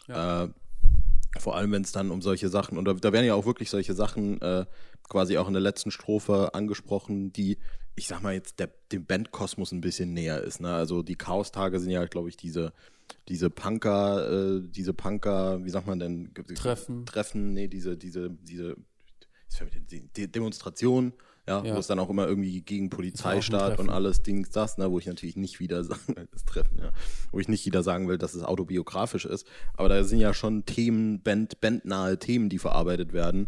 Ja. 0.07 0.45
Äh, 0.45 0.50
vor 1.38 1.56
allem, 1.56 1.71
wenn 1.71 1.83
es 1.83 1.91
dann 1.91 2.09
um 2.09 2.21
solche 2.21 2.50
Sachen, 2.50 2.77
und 2.77 2.85
da, 2.85 2.94
da 2.94 3.13
werden 3.13 3.25
ja 3.25 3.35
auch 3.35 3.45
wirklich 3.45 3.69
solche 3.69 3.94
Sachen 3.94 4.41
äh, 4.41 4.65
quasi 5.07 5.38
auch 5.38 5.47
in 5.47 5.53
der 5.53 5.61
letzten 5.61 5.91
Strophe 5.91 6.53
angesprochen, 6.53 7.31
die, 7.31 7.57
ich 7.95 8.07
sag 8.07 8.23
mal 8.23 8.33
jetzt, 8.33 8.59
der, 8.59 8.71
dem 8.91 9.06
Bandkosmos 9.06 9.71
ein 9.71 9.81
bisschen 9.81 10.13
näher 10.13 10.41
ist. 10.41 10.59
Ne? 10.59 10.73
Also 10.73 11.03
die 11.03 11.15
Chaostage 11.15 11.79
sind 11.79 11.91
ja, 11.91 12.06
glaube 12.06 12.29
ich, 12.29 12.38
diese, 12.38 12.73
diese 13.27 13.50
Punker, 13.50 14.57
äh, 14.57 14.61
diese 14.69 14.94
Punker, 14.94 15.63
wie 15.63 15.69
sagt 15.69 15.88
man 15.88 16.00
denn? 16.00 16.33
Treffen. 16.56 17.06
Treffen, 17.06 17.53
nee, 17.53 17.67
diese, 17.67 17.97
diese, 17.97 18.29
diese 18.29 18.75
die, 20.15 20.31
Demonstration, 20.31 21.13
ja, 21.47 21.63
Ja. 21.63 21.75
wo 21.75 21.79
es 21.79 21.88
dann 21.88 22.00
auch 22.00 22.09
immer 22.09 22.27
irgendwie 22.27 22.61
gegen 22.61 22.89
Polizeistaat 22.89 23.79
und 23.79 23.89
alles 23.89 24.21
Dings 24.21 24.51
das, 24.51 24.77
ne, 24.77 24.91
wo 24.91 25.00
ich 25.00 25.07
natürlich 25.07 25.35
nicht 25.35 25.59
wieder 25.59 25.83
sagen 25.83 26.01
will, 26.15 26.27
das 26.31 26.45
Treffen, 26.45 26.77
ja, 26.79 26.91
wo 27.31 27.39
ich 27.39 27.47
nicht 27.47 27.65
wieder 27.65 27.81
sagen 27.83 28.07
will, 28.07 28.17
dass 28.17 28.35
es 28.35 28.44
autobiografisch 28.44 29.25
ist, 29.25 29.47
aber 29.73 29.89
da 29.89 30.03
sind 30.03 30.19
ja 30.19 30.33
schon 30.33 30.65
Themen, 30.65 31.21
Band, 31.21 31.59
bandnahe 31.61 32.19
Themen, 32.19 32.50
die 32.50 32.59
verarbeitet 32.59 33.13
werden, 33.13 33.47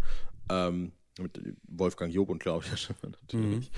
ähm, 0.49 0.93
mit 1.19 1.39
Wolfgang 1.67 2.11
Job 2.11 2.29
und 2.29 2.39
Claudia 2.39 2.75
Schiffer 2.77 3.09
natürlich. 3.09 3.71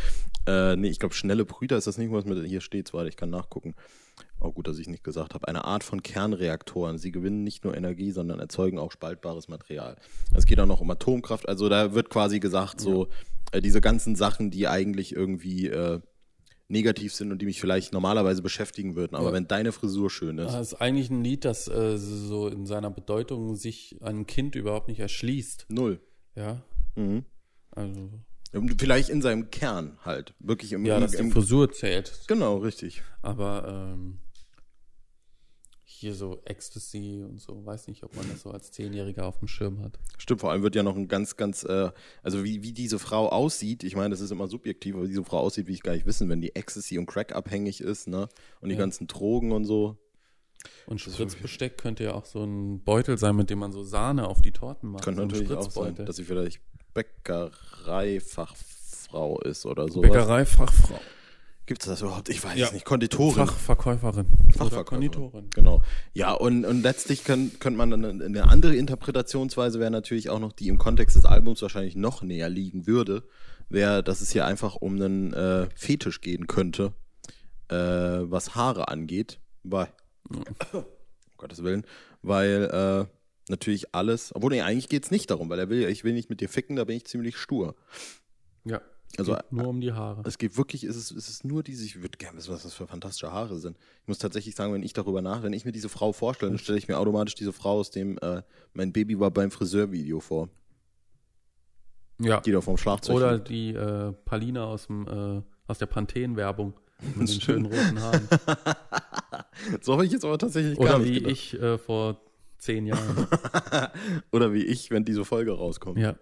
Äh, 0.48 0.76
nee, 0.76 0.90
ich 0.90 1.00
glaube, 1.00 1.16
schnelle 1.16 1.46
Brüder 1.46 1.78
ist 1.78 1.88
das 1.88 1.98
nicht, 1.98 2.12
was 2.12 2.26
mit 2.26 2.46
hier 2.46 2.62
steht, 2.62 2.94
warte, 2.94 3.10
ich 3.10 3.18
kann 3.18 3.30
nachgucken. 3.30 3.76
Oh, 4.44 4.52
gut, 4.52 4.68
dass 4.68 4.78
ich 4.78 4.88
nicht 4.90 5.04
gesagt 5.04 5.34
habe. 5.34 5.48
Eine 5.48 5.64
Art 5.66 5.84
von 5.84 6.04
Kernreaktoren. 6.04 6.98
Sie 6.98 7.12
gewinnen 7.12 7.44
nicht 7.44 7.64
nur 7.64 7.76
Energie, 7.78 8.12
sondern 8.12 8.40
erzeugen 8.40 8.78
auch 8.78 8.92
spaltbares 8.92 9.48
Material. 9.48 9.96
Es 10.34 10.46
geht 10.46 10.60
auch 10.60 10.66
noch 10.66 10.82
um 10.82 10.92
Atomkraft. 10.92 11.48
Also 11.48 11.70
da 11.70 11.94
wird 11.94 12.10
quasi 12.10 12.40
gesagt, 12.40 12.82
so 12.82 13.08
äh, 13.52 13.62
diese 13.62 13.80
ganzen 13.82 14.16
Sachen, 14.16 14.52
die 14.52 14.68
eigentlich 14.68 15.16
irgendwie 15.16 15.68
äh, 15.68 16.02
negativ 16.68 17.14
sind 17.14 17.32
und 17.32 17.42
die 17.42 17.46
mich 17.46 17.62
vielleicht 17.62 17.94
normalerweise 17.94 18.42
beschäftigen 18.42 18.96
würden. 18.96 19.16
Aber 19.16 19.28
Ja. 19.28 19.34
wenn 19.34 19.48
deine 19.48 19.72
Frisur 19.72 20.10
schön 20.10 20.38
ist, 20.40 20.54
Das 20.54 20.74
ist 20.74 20.82
eigentlich 20.82 21.10
ein 21.10 21.24
Lied, 21.24 21.46
das 21.46 21.68
äh, 21.68 21.98
so 21.98 22.48
in 22.48 22.66
seiner 22.66 22.90
Bedeutung 22.92 23.56
sich 23.56 23.98
einem 24.02 24.26
Kind 24.28 24.56
überhaupt 24.56 24.88
nicht 24.88 25.00
erschließt. 25.00 25.68
null. 25.70 26.00
Ja. 26.36 26.62
Mhm. 26.96 27.26
Also, 27.72 28.10
Vielleicht 28.78 29.10
in 29.10 29.22
seinem 29.22 29.50
Kern 29.50 29.98
halt. 30.06 30.34
Wirklich 30.40 30.74
im, 30.74 30.86
ja, 30.86 30.96
im, 30.96 31.02
dass 31.02 31.12
die 31.12 31.18
im 31.18 31.32
Frisur 31.32 31.72
zählt. 31.72 32.22
Genau, 32.28 32.58
richtig. 32.58 33.02
Aber 33.24 33.94
ähm, 33.94 34.20
hier 35.94 36.14
so 36.16 36.42
Ecstasy 36.46 37.24
und 37.28 37.40
so, 37.42 37.66
weiß 37.66 37.88
nicht, 37.88 38.04
ob 38.04 38.16
man 38.16 38.28
das 38.30 38.42
so 38.42 38.52
als 38.52 38.72
Zehnjähriger 38.72 39.26
auf 39.26 39.40
dem 39.40 39.48
Schirm 39.48 39.82
hat. 39.82 40.00
Stimmt, 40.18 40.42
vor 40.42 40.52
allem 40.52 40.64
wird 40.64 40.76
ja 40.76 40.84
noch 40.84 40.96
ein 40.96 41.08
ganz, 41.08 41.38
ganz, 41.38 41.64
äh, 41.64 41.92
also 42.22 42.44
wie, 42.44 42.64
wie 42.64 42.74
diese 42.74 43.00
Frau 43.00 43.30
aussieht, 43.30 43.84
ich 43.84 43.96
meine, 43.96 44.10
das 44.10 44.22
ist 44.22 44.32
immer 44.32 44.48
subjektiv, 44.48 44.96
aber 44.96 45.06
wie 45.06 45.10
diese 45.10 45.24
Frau 45.24 45.40
aussieht, 45.40 45.68
will 45.68 45.74
ich 45.74 45.84
gar 45.84 45.94
nicht 45.94 46.06
wissen, 46.06 46.30
wenn 46.30 46.42
die 46.42 46.56
Ecstasy 46.56 46.98
und 46.98 47.06
Crack 47.06 47.36
abhängig 47.36 47.82
ist, 47.82 48.08
ne? 48.08 48.28
Und 48.62 48.70
die 48.70 48.76
Ja. 48.76 48.80
ganzen 48.80 49.08
Drogen 49.08 49.52
und 49.52 49.66
so. 49.66 49.98
Und 50.86 51.02
Spritzbesteck 51.02 51.78
könnte 51.78 52.04
ja 52.06 52.14
auch 52.14 52.26
so 52.26 52.44
ein 52.44 52.84
Beutel 52.84 53.18
sein, 53.18 53.36
mit 53.36 53.50
dem 53.50 53.60
man 53.60 53.72
so 53.72 53.84
Sahne 53.84 54.28
auf 54.28 54.42
die 54.42 54.52
Torten 54.52 54.92
macht. 54.92 55.04
Könnte 55.04 55.22
so 55.22 55.28
natürlich 55.28 55.52
auch 55.52 55.70
sein, 55.70 55.96
dass 55.96 56.16
sie 56.16 56.24
vielleicht 56.24 56.62
Bäckereifachfrau 56.94 59.40
ist 59.42 59.66
oder 59.66 59.90
so. 59.90 60.02
Bäckereifachfrau. 60.02 61.00
Gibt 61.66 61.82
es 61.82 61.88
das 61.88 62.02
überhaupt? 62.02 62.28
Ich 62.30 62.44
weiß 62.44 62.58
Ja. 62.58 62.68
es 62.68 62.74
nicht. 62.74 62.84
Konditorin. 62.86 63.48
Fachverkäuferin. 63.48 64.26
Fachverkäuferin. 64.50 64.86
Konditorin. 64.86 65.50
Genau. 65.52 65.82
Ja, 66.14 66.34
und, 66.34 66.66
und 66.66 66.82
letztlich 66.84 67.24
könnte 67.24 67.72
man 67.72 67.90
dann 67.90 68.22
eine, 68.22 68.44
andere 68.50 68.76
Interpretationsweise 68.76 69.80
wäre 69.80 69.90
natürlich 69.92 70.30
auch 70.30 70.40
noch, 70.40 70.52
die 70.52 70.68
im 70.68 70.78
Kontext 70.78 71.16
des 71.16 71.24
Albums 71.26 71.62
wahrscheinlich 71.62 71.96
noch 71.96 72.22
näher 72.22 72.50
liegen 72.50 72.86
würde, 72.86 73.24
wäre, 73.70 74.04
dass 74.04 74.20
es 74.20 74.32
hier 74.32 74.46
einfach 74.46 74.76
um 74.76 74.96
einen 74.96 75.32
äh, 75.34 75.70
Fetisch 75.76 76.20
gehen 76.20 76.48
könnte, 76.48 76.92
äh, 77.70 77.76
was 77.76 78.56
Haare 78.56 78.90
angeht, 78.90 79.40
weil, 79.64 79.88
um 80.30 80.44
Gottes 81.38 81.64
Willen, 81.64 81.86
weil 82.22 83.08
äh, 83.10 83.50
natürlich 83.50 83.96
alles, 83.96 84.36
obwohl 84.36 84.52
nee, 84.52 84.62
eigentlich 84.62 84.90
geht 84.90 85.06
es 85.06 85.12
nicht 85.12 85.32
darum, 85.32 85.50
weil 85.50 85.60
er 85.60 85.70
will, 85.70 85.88
ich 85.88 86.04
will 86.04 86.14
nicht 86.14 86.30
mit 86.30 86.42
dir 86.42 86.50
ficken, 86.50 86.76
da 86.76 86.84
bin 86.84 86.98
ich 86.98 87.06
ziemlich 87.06 87.38
stur. 87.38 87.76
Ja. 88.66 88.82
Also 89.18 89.36
Geht 89.36 89.52
nur 89.52 89.68
um 89.68 89.80
die 89.80 89.94
Haare. 89.94 90.24
es 90.26 90.40
geht 90.40 90.58
wirklich, 90.58 90.84
es 90.84 90.96
ist, 90.96 91.12
es 91.12 91.30
ist 91.30 91.46
nur 91.46 91.62
diese, 91.62 91.86
ich 91.86 92.02
würde 92.02 92.18
gerne 92.18 92.38
wissen, 92.38 92.52
was 92.52 92.64
das 92.64 92.74
für 92.74 92.88
fantastische 92.88 93.32
Haare 93.32 93.60
sind. 93.60 93.78
Ich 94.02 94.08
muss 94.08 94.18
tatsächlich 94.18 94.56
sagen, 94.56 94.74
wenn 94.74 94.82
ich 94.82 94.94
darüber 94.94 95.22
nach, 95.22 95.44
wenn 95.44 95.54
ich 95.54 95.66
mir 95.66 95.72
diese 95.72 95.90
Frau 95.90 96.14
vorstelle, 96.14 96.52
dann 96.52 96.58
stelle 96.58 96.80
ich 96.80 96.88
mir 96.88 96.98
automatisch 96.98 97.36
diese 97.36 97.54
Frau 97.54 97.80
aus 97.80 97.92
dem 97.92 98.18
äh, 98.20 98.42
Mein 98.74 98.92
Baby 98.92 99.20
war 99.20 99.30
beim 99.30 99.52
Friseur-Video 99.52 100.20
vor. 100.20 100.50
Ja. 102.20 102.42
Die 102.42 102.52
da 102.52 102.62
vom 102.62 102.78
Schlagzeug. 102.78 103.16
Oder 103.16 103.38
die 103.38 103.70
äh, 103.74 104.14
Palina 104.26 104.66
aus 104.66 104.88
dem 104.88 105.08
äh, 105.08 105.42
aus 105.68 105.78
der 105.78 105.86
Panthen-Werbung 105.86 106.74
mit 107.16 107.30
den 107.30 107.42
schönen 107.42 107.66
roten 107.66 108.02
Haaren. 108.02 108.28
so 109.82 109.94
habe 109.94 110.06
ich 110.06 110.12
jetzt 110.12 110.26
aber 110.26 110.38
tatsächlich 110.38 110.78
gar 110.78 110.96
Oder 110.96 111.00
nicht 111.00 111.10
wie 111.10 111.14
gedacht. 111.20 111.32
ich 111.32 111.62
äh, 111.62 111.78
vor 111.78 112.22
zehn 112.58 112.88
Jahren. 112.88 113.28
Oder 114.32 114.54
wie 114.54 114.64
ich, 114.64 114.90
wenn 114.90 115.06
diese 115.06 115.26
Folge 115.26 115.52
rauskommt. 115.52 116.00
ja. 116.00 116.16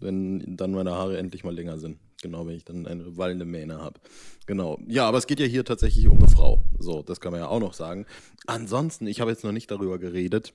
Wenn 0.00 0.56
dann 0.56 0.72
meine 0.72 0.92
Haare 0.92 1.18
endlich 1.18 1.44
mal 1.44 1.54
länger 1.54 1.78
sind. 1.78 1.98
Genau, 2.22 2.46
wenn 2.46 2.54
ich 2.54 2.64
dann 2.64 2.86
eine 2.86 3.16
wallende 3.16 3.44
Mähne 3.44 3.78
habe. 3.78 3.98
Genau. 4.46 4.78
Ja, 4.86 5.06
aber 5.06 5.18
es 5.18 5.26
geht 5.26 5.40
ja 5.40 5.46
hier 5.46 5.64
tatsächlich 5.64 6.08
um 6.08 6.18
eine 6.18 6.28
Frau. 6.28 6.62
So, 6.78 7.02
das 7.02 7.20
kann 7.20 7.32
man 7.32 7.40
ja 7.40 7.48
auch 7.48 7.60
noch 7.60 7.72
sagen. 7.72 8.06
Ansonsten, 8.46 9.06
ich 9.06 9.20
habe 9.20 9.30
jetzt 9.30 9.44
noch 9.44 9.52
nicht 9.52 9.70
darüber 9.70 9.98
geredet. 9.98 10.52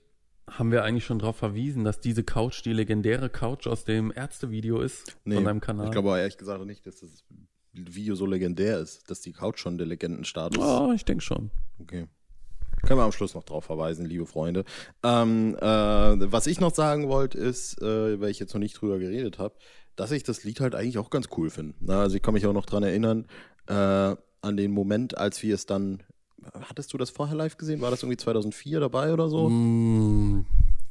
Haben 0.48 0.72
wir 0.72 0.84
eigentlich 0.84 1.06
schon 1.06 1.18
darauf 1.18 1.38
verwiesen, 1.38 1.84
dass 1.84 2.00
diese 2.00 2.24
Couch 2.24 2.64
die 2.64 2.74
legendäre 2.74 3.30
Couch 3.30 3.66
aus 3.66 3.84
dem 3.84 4.12
Ärztevideo 4.16 4.80
ist 4.82 5.18
Nee, 5.26 5.36
von 5.36 5.46
deinem 5.46 5.60
Kanal? 5.60 5.86
Ich 5.86 5.92
glaube 5.92 6.10
aber 6.10 6.20
ehrlich 6.20 6.38
gesagt 6.38 6.64
nicht, 6.66 6.86
dass 6.86 7.00
das 7.00 7.24
Video 7.74 8.16
so 8.16 8.28
legendär 8.28 8.80
ist, 8.80 9.10
dass 9.10 9.22
die 9.22 9.34
Couch 9.34 9.60
schon 9.60 9.78
der 9.78 9.88
Legendenstatus 9.88 10.64
oh, 10.64 10.92
ich 10.94 11.04
denke 11.04 11.24
schon. 11.24 11.50
Okay. 11.80 12.08
Können 12.84 13.00
wir 13.00 13.04
am 13.04 13.12
Schluss 13.12 13.34
noch 13.36 13.44
drauf 13.44 13.66
verweisen, 13.66 14.06
liebe 14.06 14.26
Freunde. 14.26 14.64
Ähm, 15.04 15.56
äh, 15.60 15.64
was 15.64 16.48
ich 16.48 16.60
noch 16.60 16.74
sagen 16.74 17.08
wollte, 17.08 17.38
ist, 17.38 17.82
äh, 17.82 18.20
weil 18.20 18.30
ich 18.30 18.40
jetzt 18.40 18.54
noch 18.54 18.60
nicht 18.60 18.80
drüber 18.80 19.00
geredet 19.00 19.40
habe, 19.40 19.56
dass 19.96 20.12
ich 20.12 20.24
das 20.24 20.44
Lied 20.44 20.60
halt 20.60 20.76
eigentlich 20.76 20.98
auch 20.98 21.10
ganz 21.10 21.30
cool 21.38 21.50
finde. 21.50 21.76
Na, 21.80 22.02
Also 22.02 22.16
ich 22.16 22.22
kann 22.22 22.34
mich 22.34 22.46
auch 22.46 22.54
noch 22.54 22.66
dran 22.66 22.84
erinnern, 22.84 23.26
äh, 23.68 23.74
an 23.74 24.58
den 24.58 24.72
Moment, 24.72 25.18
als 25.18 25.42
wir 25.42 25.56
es 25.56 25.66
dann. 25.66 26.04
Hattest 26.70 26.94
du 26.94 26.98
das 26.98 27.10
vorher 27.10 27.36
live 27.36 27.58
gesehen? 27.58 27.82
War 27.82 27.90
das 27.90 28.04
irgendwie 28.04 28.18
2004 28.18 28.80
dabei 28.80 29.12
oder 29.12 29.30
so? 29.30 29.50
Mm, 29.50 30.46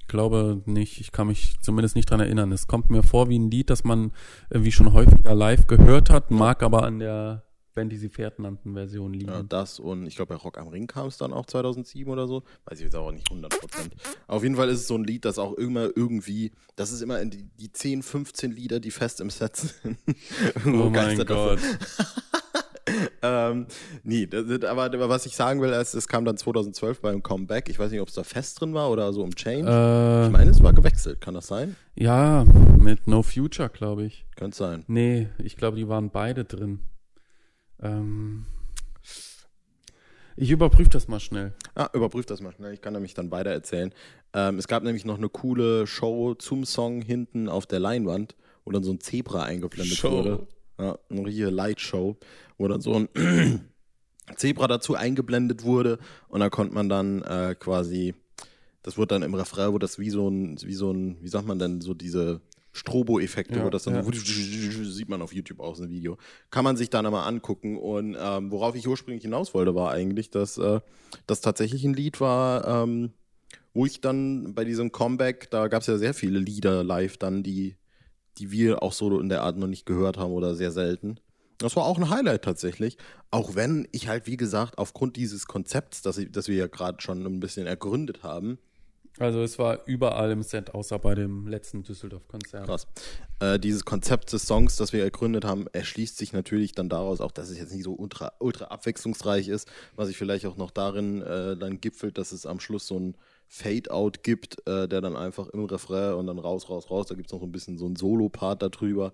glaube 0.08 0.62
nicht. 0.66 1.00
Ich 1.00 1.12
kann 1.12 1.28
mich 1.28 1.60
zumindest 1.60 1.94
nicht 1.94 2.10
dran 2.10 2.18
erinnern. 2.18 2.50
Es 2.50 2.66
kommt 2.66 2.90
mir 2.90 3.04
vor 3.04 3.28
wie 3.28 3.38
ein 3.38 3.50
Lied, 3.50 3.70
das 3.70 3.84
man 3.84 4.12
irgendwie 4.50 4.72
schon 4.72 4.92
häufiger 4.92 5.34
live 5.34 5.68
gehört 5.68 6.10
hat, 6.10 6.32
mag 6.32 6.62
aber 6.64 6.82
an 6.82 6.98
der 6.98 7.43
Band, 7.74 7.90
die 7.92 7.96
sie 7.96 8.08
Pferd 8.08 8.38
nannten, 8.38 8.74
Version 8.74 9.12
liegen. 9.12 9.30
Ja, 9.30 9.42
das 9.42 9.78
und 9.80 10.06
ich 10.06 10.16
glaube, 10.16 10.34
bei 10.34 10.40
Rock 10.40 10.58
am 10.58 10.68
Ring 10.68 10.86
kam 10.86 11.08
es 11.08 11.16
dann 11.18 11.32
auch 11.32 11.46
2007 11.46 12.10
oder 12.10 12.26
so. 12.28 12.42
Weiß 12.66 12.78
ich 12.78 12.84
jetzt 12.84 12.96
auch 12.96 13.10
nicht 13.12 13.28
100 13.30 13.60
Prozent. 13.60 13.94
Auf 14.26 14.42
jeden 14.42 14.56
Fall 14.56 14.68
ist 14.68 14.80
es 14.80 14.86
so 14.86 14.94
ein 14.96 15.04
Lied, 15.04 15.24
das 15.24 15.38
auch 15.38 15.54
immer 15.54 15.88
irgendwie, 15.96 16.52
das 16.76 16.92
ist 16.92 17.00
immer 17.02 17.20
in 17.20 17.30
die, 17.30 17.44
die 17.58 17.72
10, 17.72 18.02
15 18.02 18.52
Lieder, 18.52 18.80
die 18.80 18.90
fest 18.90 19.20
im 19.20 19.30
Set 19.30 19.56
sind. 19.56 19.98
Oh 20.66 20.88
mein. 20.90 21.24
Gott. 21.26 21.58
Ähm, 23.22 23.66
nee, 24.02 24.26
das- 24.26 24.44
aber, 24.64 24.84
aber 24.84 25.08
was 25.08 25.24
ich 25.24 25.34
sagen 25.34 25.62
will, 25.62 25.70
ist, 25.70 25.94
es 25.94 26.06
kam 26.06 26.26
dann 26.26 26.36
2012 26.36 27.00
beim 27.00 27.22
Comeback. 27.22 27.70
Ich 27.70 27.78
weiß 27.78 27.90
nicht, 27.90 28.00
ob 28.02 28.08
es 28.08 28.14
da 28.14 28.22
fest 28.24 28.60
drin 28.60 28.74
war 28.74 28.90
oder 28.90 29.10
so 29.14 29.24
im 29.24 29.34
Change. 29.34 29.66
Äh, 29.70 30.26
ich 30.26 30.30
meine, 30.32 30.50
es 30.50 30.62
war 30.62 30.74
gewechselt. 30.74 31.20
Kann 31.22 31.32
das 31.34 31.46
sein? 31.46 31.76
ja, 31.94 32.44
mit 32.78 33.06
No 33.06 33.22
Future, 33.22 33.70
glaube 33.70 34.04
ich. 34.04 34.26
Könnte 34.36 34.56
sein. 34.58 34.84
Nee, 34.86 35.28
ich 35.42 35.56
glaube, 35.56 35.78
die 35.78 35.88
waren 35.88 36.10
beide 36.10 36.44
drin. 36.44 36.80
Ähm, 37.84 38.46
ich 40.36 40.50
überprüfe 40.50 40.90
das 40.90 41.06
mal 41.06 41.20
schnell. 41.20 41.52
Ah, 41.74 41.90
überprüft 41.92 42.30
das 42.30 42.40
mal 42.40 42.52
schnell. 42.52 42.72
Ich 42.74 42.80
kann 42.80 42.92
nämlich 42.92 43.14
dann 43.14 43.30
weiter 43.30 43.50
erzählen. 43.50 43.92
Ähm, 44.32 44.58
es 44.58 44.66
gab 44.66 44.82
nämlich 44.82 45.04
noch 45.04 45.18
eine 45.18 45.28
coole 45.28 45.86
Show 45.86 46.34
zum 46.34 46.64
Song 46.64 47.02
hinten 47.02 47.48
auf 47.48 47.66
der 47.66 47.78
Leinwand, 47.78 48.34
wo 48.64 48.72
dann 48.72 48.82
so 48.82 48.92
ein 48.92 49.00
Zebra 49.00 49.44
eingeblendet 49.44 49.96
Show. 49.96 50.10
wurde. 50.10 50.46
Ja, 50.78 50.98
eine 51.08 51.24
richtige 51.24 51.50
Lightshow, 51.50 52.16
wo 52.58 52.66
dann 52.66 52.80
so 52.80 52.94
ein 52.94 53.08
Zebra 54.36 54.66
dazu 54.66 54.96
eingeblendet 54.96 55.62
wurde 55.62 55.98
und 56.26 56.40
da 56.40 56.50
konnte 56.50 56.74
man 56.74 56.88
dann 56.88 57.22
äh, 57.22 57.54
quasi, 57.56 58.14
das 58.82 58.98
wurde 58.98 59.08
dann 59.08 59.22
im 59.22 59.34
Refrain, 59.34 59.72
wo 59.72 59.78
das 59.78 60.00
wie 60.00 60.10
so 60.10 60.28
ein, 60.28 60.56
wie 60.62 60.74
so 60.74 60.90
ein, 60.90 61.18
wie 61.20 61.28
sagt 61.28 61.46
man 61.46 61.60
denn, 61.60 61.80
so 61.80 61.94
diese 61.94 62.40
Strobo-Effekte, 62.74 63.60
Ja, 63.60 63.70
das 63.70 63.84
dann 63.84 63.94
ja. 63.94 64.02
so, 64.02 64.12
sieht 64.12 65.08
man 65.08 65.22
auf 65.22 65.32
YouTube 65.32 65.60
auch 65.60 65.76
so 65.76 65.84
ein 65.84 65.90
Video. 65.90 66.18
Kann 66.50 66.64
man 66.64 66.76
sich 66.76 66.90
dann 66.90 67.06
einmal 67.06 67.26
angucken. 67.26 67.78
Und 67.78 68.16
ähm, 68.20 68.50
worauf 68.50 68.74
ich 68.74 68.86
ursprünglich 68.86 69.22
hinaus 69.22 69.54
wollte, 69.54 69.74
war 69.76 69.92
eigentlich, 69.92 70.30
dass 70.30 70.58
äh, 70.58 70.80
das 71.26 71.40
tatsächlich 71.40 71.84
ein 71.84 71.94
Lied 71.94 72.20
war, 72.20 72.82
ähm, 72.82 73.12
wo 73.74 73.86
ich 73.86 74.00
dann 74.00 74.54
bei 74.54 74.64
diesem 74.64 74.90
Comeback, 74.90 75.50
da 75.50 75.68
gab 75.68 75.82
es 75.82 75.86
ja 75.86 75.98
sehr 75.98 76.14
viele 76.14 76.40
Lieder 76.40 76.82
live 76.82 77.16
dann, 77.16 77.44
die, 77.44 77.76
die 78.38 78.50
wir 78.50 78.82
auch 78.82 78.92
so 78.92 79.20
in 79.20 79.28
der 79.28 79.42
Art 79.42 79.56
noch 79.56 79.68
nicht 79.68 79.86
gehört 79.86 80.18
haben 80.18 80.32
oder 80.32 80.56
sehr 80.56 80.72
selten. 80.72 81.20
Das 81.58 81.76
war 81.76 81.84
auch 81.84 81.98
ein 81.98 82.10
Highlight 82.10 82.42
tatsächlich. 82.42 82.98
Auch 83.30 83.54
wenn 83.54 83.86
ich 83.92 84.08
halt, 84.08 84.26
wie 84.26 84.36
gesagt, 84.36 84.78
aufgrund 84.78 85.14
dieses 85.14 85.46
Konzepts, 85.46 86.02
das, 86.02 86.18
ich, 86.18 86.32
das 86.32 86.48
wir 86.48 86.56
ja 86.56 86.66
gerade 86.66 87.00
schon 87.00 87.24
ein 87.24 87.38
bisschen 87.38 87.68
ergründet 87.68 88.24
haben, 88.24 88.58
Also 89.18 89.42
es 89.42 89.59
war 89.59 89.87
überall 89.87 90.33
im 90.33 90.42
Set, 90.42 90.75
außer 90.75 90.99
bei 90.99 91.14
dem 91.14 91.47
letzten 91.47 91.85
Düsseldorf-Konzert. 91.85 92.66
Krass. 92.66 92.87
Äh, 93.38 93.61
dieses 93.61 93.85
Konzept 93.85 94.33
des 94.33 94.47
Songs, 94.47 94.76
das 94.76 94.92
wir 94.92 95.04
ergründet 95.04 95.44
haben, 95.44 95.66
erschließt 95.73 96.16
sich 96.16 96.33
natürlich 96.33 96.73
dann 96.73 96.88
daraus, 96.88 97.21
auch 97.21 97.30
dass 97.30 97.49
es 97.49 97.59
jetzt 97.59 97.73
nicht 97.73 97.85
so 97.85 97.94
ultra, 97.94 98.33
ultra 98.40 98.66
abwechslungsreich 98.66 99.49
ist, 99.49 99.68
was 99.94 100.09
sich 100.09 100.16
vielleicht 100.16 100.47
auch 100.47 100.56
noch 100.56 100.73
darin 100.73 101.23
äh, 101.23 101.56
dann 101.56 101.80
gipfelt, 101.80 102.18
dass 102.18 102.33
es 102.33 102.44
am 102.44 102.59
Schluss 102.59 102.88
so 102.88 102.99
ein 102.99 103.16
Fade-Out 103.47 104.25
gibt, 104.25 104.66
äh, 104.66 104.88
der 104.88 105.00
dann 105.00 105.14
einfach 105.14 105.47
im 105.49 105.64
Refrain 105.64 106.14
und 106.14 106.26
dann 106.26 106.40
raus, 106.40 106.68
raus, 106.68 106.90
raus, 106.90 107.06
da 107.06 107.14
gibt 107.14 107.28
es 107.28 107.33
noch 107.33 107.40
so 107.40 107.47
ein 107.47 107.52
bisschen 107.52 107.78
so 107.78 107.87
ein 107.87 107.94
Solo-Part 107.94 108.62
darüber. 108.62 109.12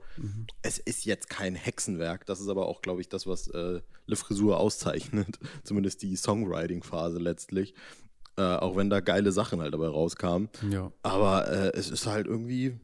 Es 0.62 0.78
ist 0.78 1.04
jetzt 1.04 1.28
kein 1.28 1.54
Hexenwerk, 1.54 2.24
das 2.24 2.40
ist 2.40 2.48
aber 2.48 2.66
auch, 2.66 2.80
glaube 2.80 3.02
ich, 3.02 3.10
das, 3.10 3.26
was 3.26 3.48
äh, 3.48 3.80
Le 4.06 4.16
Frisur 4.16 4.58
auszeichnet, 4.58 5.38
zumindest 5.62 6.02
die 6.02 6.16
Songwriting-Phase 6.16 7.18
letztlich. 7.18 7.74
Äh, 8.40 8.56
auch 8.56 8.74
wenn 8.76 8.88
da 8.88 9.00
geile 9.00 9.32
Sachen 9.32 9.60
halt 9.60 9.74
dabei 9.74 9.88
rauskamen. 9.88 10.48
Ja. 10.70 10.90
Aber 11.02 11.46
äh, 11.50 11.72
es 11.76 11.90
ist 11.90 12.06
halt 12.06 12.26
irgendwie 12.26 12.78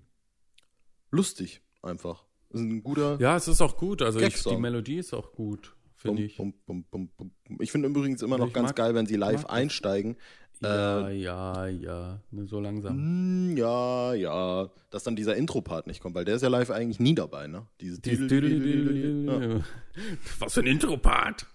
lustig 1.11 1.63
einfach. 1.83 2.25
Ist 2.51 2.61
ein 2.61 2.83
guter. 2.83 3.17
ja, 3.21 3.37
es 3.37 3.49
ist 3.49 3.61
auch 3.61 3.77
gut. 3.77 4.03
Also 4.03 4.21
ich, 4.21 4.43
die 4.43 4.57
Melodie 4.57 4.99
ist 4.99 5.15
auch 5.15 5.33
gut, 5.33 5.75
finde 5.95 6.23
ich. 6.25 6.37
Bum, 6.37 6.53
bum, 6.67 6.85
bum. 6.91 7.31
Ich 7.61 7.73
finde 7.73 7.89
übrigens 7.89 8.23
immer 8.23 8.39
noch 8.39 8.49
Ich 8.49 8.53
ganz 8.53 8.69
mag- 8.71 8.77
geil, 8.77 8.95
wenn 8.95 9.07
sie 9.07 9.17
live 9.17 9.47
einsteigen. 9.47 10.17
Ja, 10.63 11.11
ja, 11.11 11.67
ja. 11.67 12.21
Ne, 12.31 12.47
so 12.47 12.61
langsam. 12.61 12.95
Hm, 12.97 13.57
ja, 13.59 14.15
ja. 14.15 14.71
Dass 14.91 15.05
dann 15.05 15.15
dieser 15.15 15.37
Intro-Part 15.37 15.87
nicht 15.87 16.01
kommt, 16.01 16.15
weil 16.15 16.25
der 16.25 16.37
ist 16.37 16.43
ja 16.43 16.49
live 16.49 16.71
eigentlich 16.71 16.99
nie 16.99 17.15
dabei, 17.15 17.47
ne? 17.47 17.67
Diese 17.81 18.01
Dieses 18.01 18.31
Ja. 18.31 19.61
Was 20.39 20.55
für 20.55 20.61
ein 20.61 20.67
Intro-Part. 20.67 21.47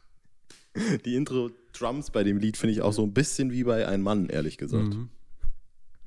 Die 1.05 1.15
Intro-Drums 1.15 2.11
bei 2.11 2.23
dem 2.23 2.37
Lied 2.37 2.57
finde 2.57 2.73
ich 2.73 2.81
auch 2.81 2.93
so 2.93 3.03
ein 3.03 3.13
bisschen 3.13 3.51
wie 3.51 3.63
bei 3.63 3.87
Ein 3.87 4.01
Mann, 4.01 4.27
ehrlich 4.29 4.57
gesagt. 4.57 4.95
Mhm. 4.95 5.09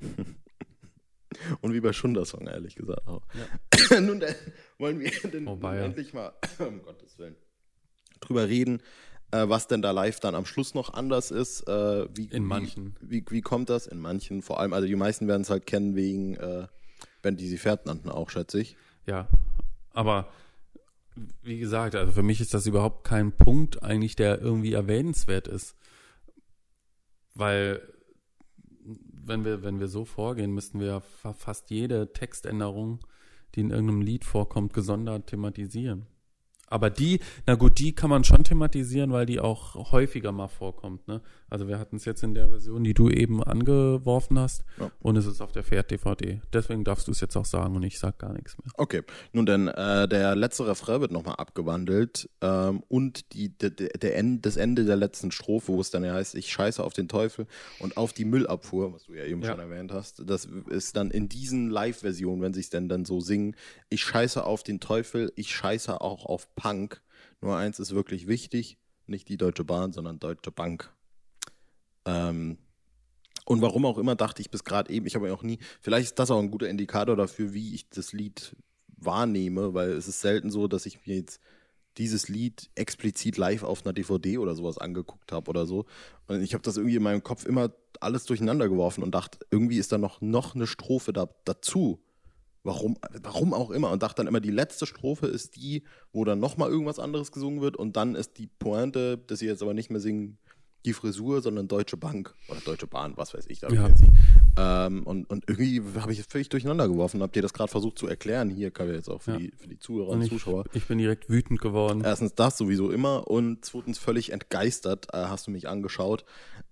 Und 1.61 1.73
wie 1.73 1.81
bei 1.81 1.93
Schunder-Song, 1.93 2.47
ehrlich 2.47 2.75
gesagt 2.75 3.07
auch. 3.07 3.21
Nun 4.01 4.19
dann 4.19 4.35
wollen 4.77 4.99
wir 4.99 5.11
denn 5.29 5.47
Oh, 5.47 5.59
endlich 5.67 6.13
mal, 6.13 6.33
um 6.59 6.81
Gottes 6.81 7.17
Willen, 7.19 7.35
drüber 8.21 8.47
reden, 8.47 8.81
äh, 9.31 9.47
was 9.49 9.67
denn 9.67 9.81
da 9.81 9.91
live 9.91 10.19
dann 10.19 10.33
am 10.33 10.45
Schluss 10.45 10.73
noch 10.73 10.93
anders 10.93 11.31
ist. 11.31 11.67
Äh, 11.67 12.07
wie, 12.15 12.25
In 12.27 12.45
manchen. 12.45 12.95
Wie, 13.01 13.25
wie, 13.25 13.25
wie 13.29 13.41
kommt 13.41 13.69
das? 13.69 13.85
In 13.85 13.99
manchen, 13.99 14.41
vor 14.41 14.59
allem, 14.59 14.73
also 14.73 14.87
die 14.87 14.95
meisten 14.95 15.27
werden 15.27 15.41
es 15.41 15.49
halt 15.49 15.65
kennen 15.65 15.95
wegen 15.95 16.35
äh, 16.35 16.67
Band, 17.21 17.39
die 17.39 17.47
sie 17.47 17.57
Pferd 17.57 17.85
nannten, 17.85 18.09
auch, 18.09 18.29
schätze 18.29 18.61
ich. 18.61 18.77
Ja, 19.05 19.27
aber 19.93 20.29
wie 21.41 21.59
gesagt, 21.59 21.95
also 21.95 22.11
für 22.11 22.23
mich 22.23 22.41
ist 22.41 22.53
das 22.53 22.65
überhaupt 22.65 23.03
kein 23.03 23.31
Punkt 23.31 23.83
eigentlich, 23.83 24.15
der 24.15 24.41
irgendwie 24.41 24.73
erwähnenswert 24.73 25.47
ist. 25.47 25.75
Weil 27.33 27.81
wenn 29.25 29.43
wir, 29.43 29.63
wenn 29.63 29.79
wir 29.79 29.87
so 29.87 30.05
vorgehen, 30.05 30.53
müssten 30.53 30.79
wir 30.79 31.01
fa 31.01 31.33
fast 31.33 31.69
jede 31.71 32.13
Textänderung, 32.13 32.99
die 33.55 33.61
in 33.61 33.71
irgendeinem 33.71 34.01
Lied 34.01 34.25
vorkommt, 34.25 34.73
gesondert 34.73 35.27
thematisieren. 35.27 36.07
Aber 36.67 36.89
die, 36.89 37.19
na 37.45 37.55
gut, 37.55 37.77
die 37.79 37.93
kann 37.93 38.09
man 38.09 38.23
schon 38.23 38.43
thematisieren, 38.43 39.11
weil 39.11 39.25
die 39.25 39.39
auch 39.39 39.91
häufiger 39.91 40.31
mal 40.31 40.47
vorkommt. 40.47 41.07
Ne? 41.07 41.21
Also 41.49 41.67
wir 41.67 41.77
hatten 41.79 41.97
es 41.97 42.05
jetzt 42.05 42.23
in 42.23 42.33
der 42.33 42.49
Version, 42.49 42.83
die 42.83 42.93
du 42.93 43.09
eben 43.09 43.43
angeworfen 43.43 44.39
hast, 44.39 44.63
Ja. 44.79 44.91
und 44.99 45.15
es 45.15 45.25
ist 45.25 45.41
auf 45.41 45.51
der 45.51 45.63
Pferd-DVD. 45.63 46.41
Deswegen 46.53 46.83
darfst 46.83 47.07
du 47.07 47.11
es 47.11 47.21
jetzt 47.21 47.35
auch 47.35 47.45
sagen 47.45 47.75
und 47.75 47.83
ich 47.83 47.99
sag 47.99 48.17
gar 48.19 48.33
nichts 48.33 48.57
mehr. 48.57 48.71
Okay, 48.77 49.03
nun 49.33 49.45
denn, 49.45 49.67
äh, 49.67 50.07
der 50.07 50.35
letzte 50.35 50.65
Refrain 50.67 51.01
wird 51.01 51.11
nochmal 51.11 51.35
abgewandelt 51.35 52.29
ähm, 52.41 52.83
und 52.87 53.33
die, 53.33 53.49
der, 53.57 53.69
der, 53.69 53.89
der 53.89 54.17
End, 54.17 54.45
das 54.45 54.57
Ende 54.57 54.85
der 54.85 54.95
letzten 54.95 55.31
Strophe, 55.31 55.71
wo 55.73 55.81
es 55.81 55.91
dann 55.91 56.03
ja 56.03 56.13
heißt, 56.13 56.35
ich 56.35 56.51
scheiße 56.51 56.83
auf 56.83 56.93
den 56.93 57.07
Teufel 57.07 57.47
und 57.79 57.97
auf 57.97 58.13
die 58.13 58.25
Müllabfuhr, 58.25 58.93
was 58.93 59.05
du 59.05 59.13
ja 59.13 59.25
eben 59.25 59.41
Ja. 59.41 59.51
schon 59.51 59.59
erwähnt 59.59 59.91
hast, 59.91 60.23
das 60.25 60.45
ist 60.69 60.95
dann 60.95 61.11
in 61.11 61.29
diesen 61.29 61.69
Live-Versionen, 61.69 62.41
wenn 62.41 62.53
sie 62.53 62.61
es 62.61 62.69
denn 62.69 62.89
dann 62.89 63.05
so 63.05 63.19
singen, 63.19 63.55
ich 63.89 64.01
scheiße 64.03 64.43
auf 64.43 64.63
den 64.63 64.79
Teufel, 64.79 65.31
ich 65.35 65.53
scheiße 65.55 66.01
auch 66.01 66.25
auf 66.25 66.47
Punk. 66.55 67.01
Nur 67.41 67.57
eins 67.57 67.79
ist 67.79 67.93
wirklich 67.93 68.27
wichtig, 68.27 68.77
Nicht 69.07 69.29
die 69.29 69.37
Deutsche 69.37 69.63
Bahn, 69.63 69.93
sondern 69.93 70.19
Deutsche 70.19 70.51
Bank. 70.51 70.91
Ähm, 72.05 72.57
und 73.45 73.61
warum 73.61 73.85
auch 73.85 73.99
immer 73.99 74.15
dachte 74.15 74.41
ich 74.41 74.49
bis 74.49 74.63
gerade 74.63 74.91
eben, 74.91 75.05
ich 75.05 75.15
habe 75.15 75.27
ja 75.27 75.33
auch 75.33 75.43
nie, 75.43 75.59
vielleicht 75.81 76.05
ist 76.05 76.19
das 76.19 76.31
auch 76.31 76.39
ein 76.39 76.49
guter 76.49 76.67
Indikator 76.67 77.15
dafür, 77.15 77.53
wie 77.53 77.75
ich 77.75 77.87
das 77.89 78.13
Lied 78.13 78.55
wahrnehme, 78.97 79.73
weil 79.73 79.91
es 79.91 80.07
ist 80.07 80.21
selten 80.21 80.49
so, 80.49 80.67
dass 80.67 80.87
ich 80.87 81.05
mir 81.05 81.17
jetzt 81.17 81.39
dieses 81.97 82.27
Lied 82.27 82.69
explizit 82.75 83.37
live 83.37 83.63
auf 83.63 83.85
einer 83.85 83.93
DVD 83.93 84.37
oder 84.37 84.55
sowas 84.55 84.77
angeguckt 84.77 85.31
habe 85.31 85.49
oder 85.49 85.65
so. 85.65 85.85
Und 86.27 86.41
ich 86.41 86.53
habe 86.53 86.63
das 86.63 86.77
irgendwie 86.77 86.97
in 86.97 87.03
meinem 87.03 87.23
Kopf 87.23 87.45
immer 87.45 87.71
alles 88.01 88.25
durcheinander 88.25 88.67
geworfen 88.67 89.03
und 89.03 89.13
dachte, 89.13 89.39
irgendwie 89.51 89.77
ist 89.77 89.91
da 89.91 89.97
noch, 89.97 90.21
noch 90.21 90.55
eine 90.55 90.67
Strophe 90.67 91.13
da, 91.13 91.29
dazu. 91.45 92.01
Warum, 92.65 92.97
warum 93.21 93.53
auch 93.53 93.69
immer. 93.71 93.91
Und 93.91 94.01
dachte 94.03 94.17
dann 94.17 94.27
immer, 94.27 94.41
die 94.41 94.49
letzte 94.51 94.85
Strophe 94.85 95.27
ist 95.27 95.55
die, 95.55 95.83
wo 96.11 96.25
dann 96.25 96.39
nochmal 96.39 96.69
irgendwas 96.69 96.97
anderes 96.99 97.31
gesungen 97.31 97.61
wird 97.61 97.77
und 97.77 97.95
dann 97.95 98.15
ist 98.15 98.37
die 98.39 98.47
Pointe, 98.47 99.17
dass 99.19 99.39
sie 99.39 99.45
jetzt 99.45 99.61
aber 99.61 99.73
nicht 99.75 99.89
mehr 99.91 100.01
singen, 100.01 100.37
die 100.83 100.93
Frisur, 100.93 101.41
sondern 101.41 101.67
Deutsche 101.67 101.97
Bank 101.97 102.35
oder 102.47 102.59
Deutsche 102.59 102.85
Bahn, 102.85 103.13
was 103.17 103.33
weiß 103.33 103.45
ich. 103.47 103.59
Da 103.59 103.69
Ja. 103.69 103.89
ähm, 104.57 105.03
und, 105.03 105.27
und 105.29 105.43
irgendwie 105.47 105.81
habe 105.99 106.11
ich 106.11 106.19
es 106.19 106.25
völlig 106.27 106.49
durcheinander 106.49 106.87
geworfen. 106.87 107.21
Habt 107.23 107.35
ihr 107.35 107.41
das 107.41 107.53
gerade 107.53 107.71
versucht 107.71 107.97
zu 107.97 108.07
erklären? 108.07 108.49
Hier 108.51 108.69
kann 108.71 108.87
wir 108.87 108.93
jetzt 108.95 109.09
auch 109.09 109.21
für, 109.23 109.31
Ja. 109.31 109.37
die, 109.37 109.51
für 109.57 109.67
die 109.67 109.79
Zuhörer 109.79 110.09
und, 110.09 110.17
Und 110.17 110.23
ich, 110.23 110.29
Zuschauer. 110.29 110.65
ich 110.73 110.85
bin 110.87 110.97
direkt 110.99 111.27
wütend 111.29 111.59
geworden. 111.61 112.01
Erstens 112.03 112.35
das 112.35 112.57
sowieso 112.57 112.91
immer 112.91 113.27
und 113.27 113.65
zweitens 113.65 113.97
völlig 113.97 114.31
entgeistert 114.31 115.07
äh, 115.13 115.17
hast 115.25 115.47
du 115.47 115.51
mich 115.51 115.67
angeschaut, 115.67 116.23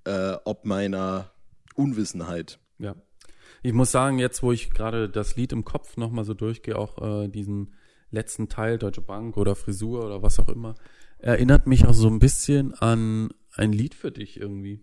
äh, 0.05 0.33
ob 0.45 0.65
meiner 0.65 1.31
Unwissenheit. 1.75 2.59
Ja. 2.79 2.95
Ich 3.63 3.73
muss 3.73 3.91
sagen, 3.91 4.19
jetzt, 4.19 4.43
wo 4.43 4.51
ich 4.51 4.71
gerade 4.71 5.09
das 5.09 5.37
Lied 5.37 5.53
im 5.53 5.63
Kopf 5.63 5.97
nochmal 5.97 6.25
so 6.25 6.33
durchgehe, 6.33 6.77
auch 6.77 7.23
äh, 7.23 7.29
diesen 7.29 7.73
letzten 8.11 8.49
Teil, 8.49 8.77
Deutsche 8.77 9.01
Bank 9.01 9.37
oder 9.37 9.55
Frisur 9.55 10.05
oder 10.05 10.21
was 10.21 10.39
auch 10.39 10.49
immer, 10.49 10.75
erinnert 11.17 11.65
mich 11.65 11.87
auch 11.87 11.93
so 11.93 12.09
ein 12.09 12.19
bisschen 12.19 12.73
an 12.75 13.33
ein 13.55 13.71
Lied 13.71 13.95
für 13.95 14.11
dich 14.11 14.39
irgendwie. 14.39 14.81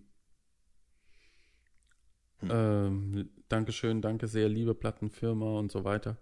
Hm. 2.39 2.49
Ähm, 2.51 3.29
Dankeschön, 3.51 4.01
danke 4.01 4.29
sehr, 4.29 4.49
liebe 4.49 4.75
Plattenfirma 4.75 5.59
und 5.59 5.71
so 5.71 5.85
weiter. 5.85 6.17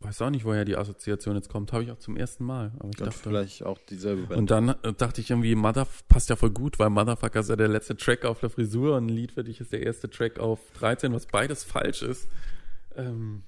Weiß 0.00 0.20
auch 0.22 0.30
nicht, 0.30 0.44
woher 0.44 0.64
die 0.66 0.76
Assoziation 0.76 1.36
jetzt 1.36 1.48
kommt. 1.48 1.72
Habe 1.72 1.82
ich 1.82 1.90
auch 1.90 1.98
zum 1.98 2.16
ersten 2.16 2.44
Mal. 2.44 2.66
Aber 2.78 2.90
ich 2.90 3.00
Und 3.00 3.00
dachte, 3.00 3.18
vielleicht 3.18 3.62
auch 3.64 3.78
dieselbe 3.88 4.26
Band. 4.26 4.38
und 4.38 4.50
dann 4.50 4.68
äh, 4.82 4.92
dachte 4.92 5.20
ich 5.22 5.30
irgendwie, 5.30 5.54
Mother 5.54 5.86
passt 6.08 6.28
ja 6.28 6.36
voll 6.36 6.50
gut, 6.50 6.78
weil 6.78 6.90
Motherfucker 6.90 7.40
ist 7.40 7.48
ja 7.48 7.56
der 7.56 7.68
letzte 7.68 7.96
Track 7.96 8.24
auf 8.26 8.40
der 8.40 8.50
Frisur 8.50 8.96
und 8.96 9.06
ein 9.06 9.08
Lied 9.08 9.32
für 9.32 9.42
dich 9.42 9.60
ist 9.60 9.72
der 9.72 9.82
erste 9.82 10.10
Track 10.10 10.38
auf 10.38 10.60
13, 10.74 11.12
was 11.14 11.26
beides 11.26 11.64
falsch 11.64 12.02
ist. 12.02 12.28
Ähm, 12.94 13.42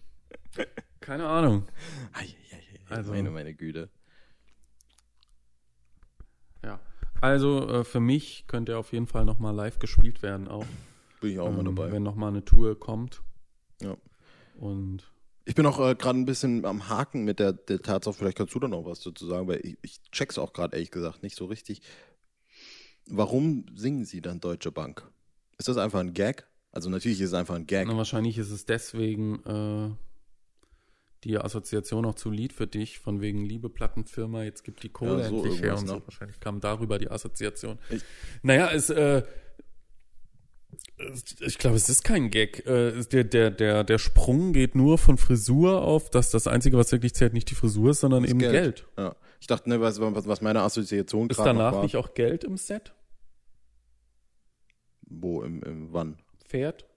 keine 1.00 1.26
Ahnung. 1.26 1.64
Also- 2.88 3.12
meine, 3.12 3.30
meine 3.30 3.54
Güte. 3.54 3.90
Ja. 6.64 6.80
Also 7.20 7.68
äh, 7.68 7.84
für 7.84 8.00
mich 8.00 8.46
könnte 8.46 8.72
er 8.72 8.78
auf 8.78 8.92
jeden 8.92 9.06
Fall 9.06 9.24
nochmal 9.26 9.54
live 9.54 9.78
gespielt 9.78 10.22
werden, 10.22 10.48
auch. 10.48 10.66
Bin 11.20 11.32
ich 11.32 11.38
auch 11.40 11.50
mal 11.50 11.58
ähm, 11.66 11.76
dabei. 11.76 11.92
Wenn 11.92 12.02
nochmal 12.02 12.30
eine 12.30 12.44
Tour 12.44 12.78
kommt. 12.78 13.22
Ja. 13.82 13.96
Und 14.56 15.12
Ich 15.48 15.54
bin 15.54 15.64
auch 15.64 15.78
äh, 15.80 15.94
gerade 15.94 16.18
ein 16.18 16.26
bisschen 16.26 16.66
am 16.66 16.90
Haken 16.90 17.24
mit 17.24 17.38
der, 17.38 17.54
der 17.54 17.80
Tatsache, 17.80 18.12
vielleicht 18.14 18.36
kannst 18.36 18.54
du 18.54 18.60
da 18.60 18.68
noch 18.68 18.84
was 18.84 19.00
dazu 19.00 19.26
sagen, 19.26 19.48
weil 19.48 19.64
ich, 19.64 19.78
ich 19.80 20.02
check's 20.12 20.36
auch 20.36 20.52
gerade 20.52 20.76
ehrlich 20.76 20.90
gesagt 20.90 21.22
nicht 21.22 21.36
so 21.36 21.46
richtig. 21.46 21.80
Warum 23.06 23.64
singen 23.74 24.04
sie 24.04 24.20
dann 24.20 24.40
Deutsche 24.40 24.70
Bank? 24.70 25.10
Ist 25.56 25.68
das 25.68 25.78
einfach 25.78 26.00
ein 26.00 26.12
Gag? 26.12 26.46
Also 26.70 26.90
natürlich 26.90 27.18
ist 27.22 27.28
es 27.28 27.34
einfach 27.34 27.54
ein 27.54 27.66
Gag. 27.66 27.86
na, 27.88 27.96
wahrscheinlich 27.96 28.36
ist 28.36 28.50
es 28.50 28.66
deswegen 28.66 29.42
äh, 29.46 29.90
die 31.24 31.38
Assoziation 31.38 32.04
auch 32.04 32.14
zu 32.14 32.30
Lied 32.30 32.52
für 32.52 32.66
dich, 32.66 32.98
von 32.98 33.22
wegen 33.22 33.42
liebe 33.46 33.70
Plattenfirma, 33.70 34.42
jetzt 34.44 34.64
gibt 34.64 34.82
die 34.82 34.90
Kohle 34.90 35.22
Ja, 35.22 35.28
so 35.30 35.42
endlich 35.44 35.62
her 35.62 35.78
und 35.78 35.86
so. 35.88 35.94
ne? 35.96 36.02
Wahrscheinlich 36.04 36.40
kam 36.40 36.60
darüber 36.60 36.98
die 36.98 37.10
Assoziation. 37.10 37.78
Ich- 37.88 38.02
naja, 38.42 38.70
es, 38.70 38.90
äh, 38.90 39.22
es- 39.22 39.24
ich 41.40 41.58
glaube, 41.58 41.76
es 41.76 41.88
ist 41.88 42.02
kein 42.02 42.30
Gag. 42.30 42.66
Äh, 42.66 43.04
der, 43.04 43.24
der, 43.24 43.50
der, 43.50 43.84
der 43.84 43.98
Sprung 43.98 44.52
geht 44.52 44.74
nur 44.74 44.98
von 44.98 45.16
Frisur 45.16 45.82
auf, 45.82 46.10
dass 46.10 46.30
das 46.30 46.46
Einzige, 46.46 46.76
was 46.76 46.90
wirklich 46.92 47.14
zählt, 47.14 47.32
nicht 47.32 47.50
die 47.50 47.54
Frisur 47.54 47.90
ist, 47.90 48.00
sondern 48.00 48.22
Das 48.22 48.30
eben 48.30 48.40
Geld. 48.40 48.86
Ja. 48.96 49.14
Ich 49.40 49.46
dachte, 49.46 49.68
ne, 49.68 49.80
was, 49.80 50.00
was 50.00 50.26
was 50.26 50.40
meine 50.40 50.62
Assoziation 50.62 51.30
Ist 51.30 51.36
gerade 51.36 51.50
noch 51.54 51.58
danach 51.60 51.74
war. 51.76 51.82
nicht 51.84 51.96
auch 51.96 52.14
Geld 52.14 52.44
im 52.44 52.56
Set? 52.56 52.92
Wo, 55.02 55.42
im, 55.42 55.62
im 55.62 55.92
wann? 55.92 56.18
Pferd? 56.44 56.87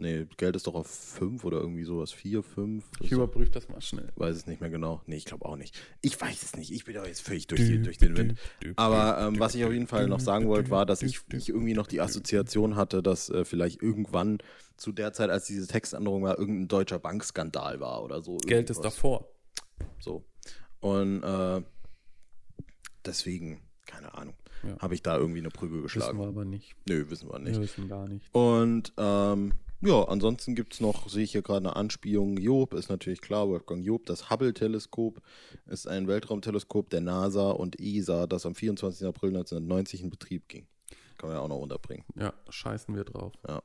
Nee, 0.00 0.26
Geld 0.38 0.56
ist 0.56 0.66
doch 0.66 0.74
auf 0.74 0.86
fünf 0.86 1.44
oder 1.44 1.58
irgendwie 1.60 1.84
sowas. 1.84 2.10
Vier, 2.10 2.42
fünf. 2.42 2.84
Ich 3.00 3.12
überprüfe 3.12 3.50
das 3.50 3.68
mal 3.68 3.80
schnell. 3.80 4.08
weiß 4.16 4.34
es 4.34 4.46
nicht 4.46 4.60
mehr 4.60 4.70
genau. 4.70 5.02
Nee, 5.06 5.16
ich 5.16 5.26
glaube 5.26 5.44
auch 5.44 5.56
nicht. 5.56 5.78
Ich 6.00 6.20
weiß 6.20 6.42
es 6.42 6.56
nicht. 6.56 6.72
Ich 6.72 6.84
bin 6.84 6.94
doch 6.94 7.06
jetzt 7.06 7.20
völlig 7.22 7.46
durch, 7.46 7.60
die, 7.60 7.82
durch 7.82 7.98
den 7.98 8.16
Wind. 8.16 8.38
Aber 8.76 9.20
ähm, 9.20 9.38
was 9.38 9.54
ich 9.54 9.64
auf 9.64 9.72
jeden 9.72 9.86
Fall 9.86 10.08
noch 10.08 10.20
sagen 10.20 10.48
wollte, 10.48 10.70
war, 10.70 10.86
dass 10.86 11.02
ich, 11.02 11.20
ich 11.32 11.48
irgendwie 11.50 11.74
noch 11.74 11.86
die 11.86 12.00
Assoziation 12.00 12.76
hatte, 12.76 13.02
dass 13.02 13.28
äh, 13.28 13.44
vielleicht 13.44 13.82
irgendwann 13.82 14.38
zu 14.76 14.92
der 14.92 15.12
Zeit, 15.12 15.28
als 15.28 15.46
diese 15.46 15.66
Textänderung 15.66 16.22
war, 16.22 16.38
irgendein 16.38 16.68
deutscher 16.68 16.98
Bankskandal 16.98 17.80
war 17.80 18.02
oder 18.02 18.22
so. 18.22 18.38
Geld 18.38 18.70
ist 18.70 18.80
davor. 18.80 19.28
So. 19.98 20.24
Und 20.80 21.22
äh, 21.22 21.62
deswegen, 23.04 23.60
keine 23.86 24.14
Ahnung, 24.14 24.34
Ja. 24.66 24.78
habe 24.78 24.94
ich 24.94 25.02
da 25.02 25.16
irgendwie 25.18 25.40
eine 25.40 25.50
Wissen 25.50 25.82
geschlagen. 25.82 26.18
wir 26.18 26.26
aber 26.28 26.44
nicht. 26.44 26.74
Nö, 26.88 27.04
wissen 27.10 27.28
wir 27.30 27.38
nicht. 27.38 27.54
Wir 27.56 27.62
wissen 27.62 27.88
gar 27.88 28.08
nicht. 28.08 28.26
Und 28.34 28.92
ähm, 28.96 29.52
ja, 29.82 30.04
ansonsten 30.04 30.54
gibt 30.54 30.74
es 30.74 30.80
noch, 30.80 31.08
sehe 31.08 31.24
ich 31.24 31.32
hier 31.32 31.42
gerade 31.42 31.58
eine 31.68 31.76
Anspielung. 31.76 32.36
Job 32.36 32.74
ist 32.74 32.88
natürlich 32.90 33.20
klar, 33.20 33.48
Wolfgang 33.48 33.84
Job. 33.84 34.06
Das 34.06 34.28
Hubble-Teleskop 34.30 35.20
ist 35.66 35.86
ein 35.88 36.06
Weltraumteleskop 36.08 36.90
der 36.90 37.00
NASA 37.00 37.50
und 37.50 37.80
ESA, 37.80 38.26
das 38.26 38.44
am 38.46 38.54
24. 38.54 39.06
April 39.06 39.30
1990 39.30 40.02
in 40.02 40.10
Betrieb 40.10 40.48
ging. 40.48 40.66
Kann 41.16 41.28
man 41.28 41.36
ja 41.38 41.42
auch 41.42 41.48
noch 41.48 41.58
unterbringen. 41.60 42.04
Ja, 42.14 42.32
scheißen 42.48 42.94
wir 42.94 43.04
drauf. 43.04 43.32
Ja. 43.46 43.62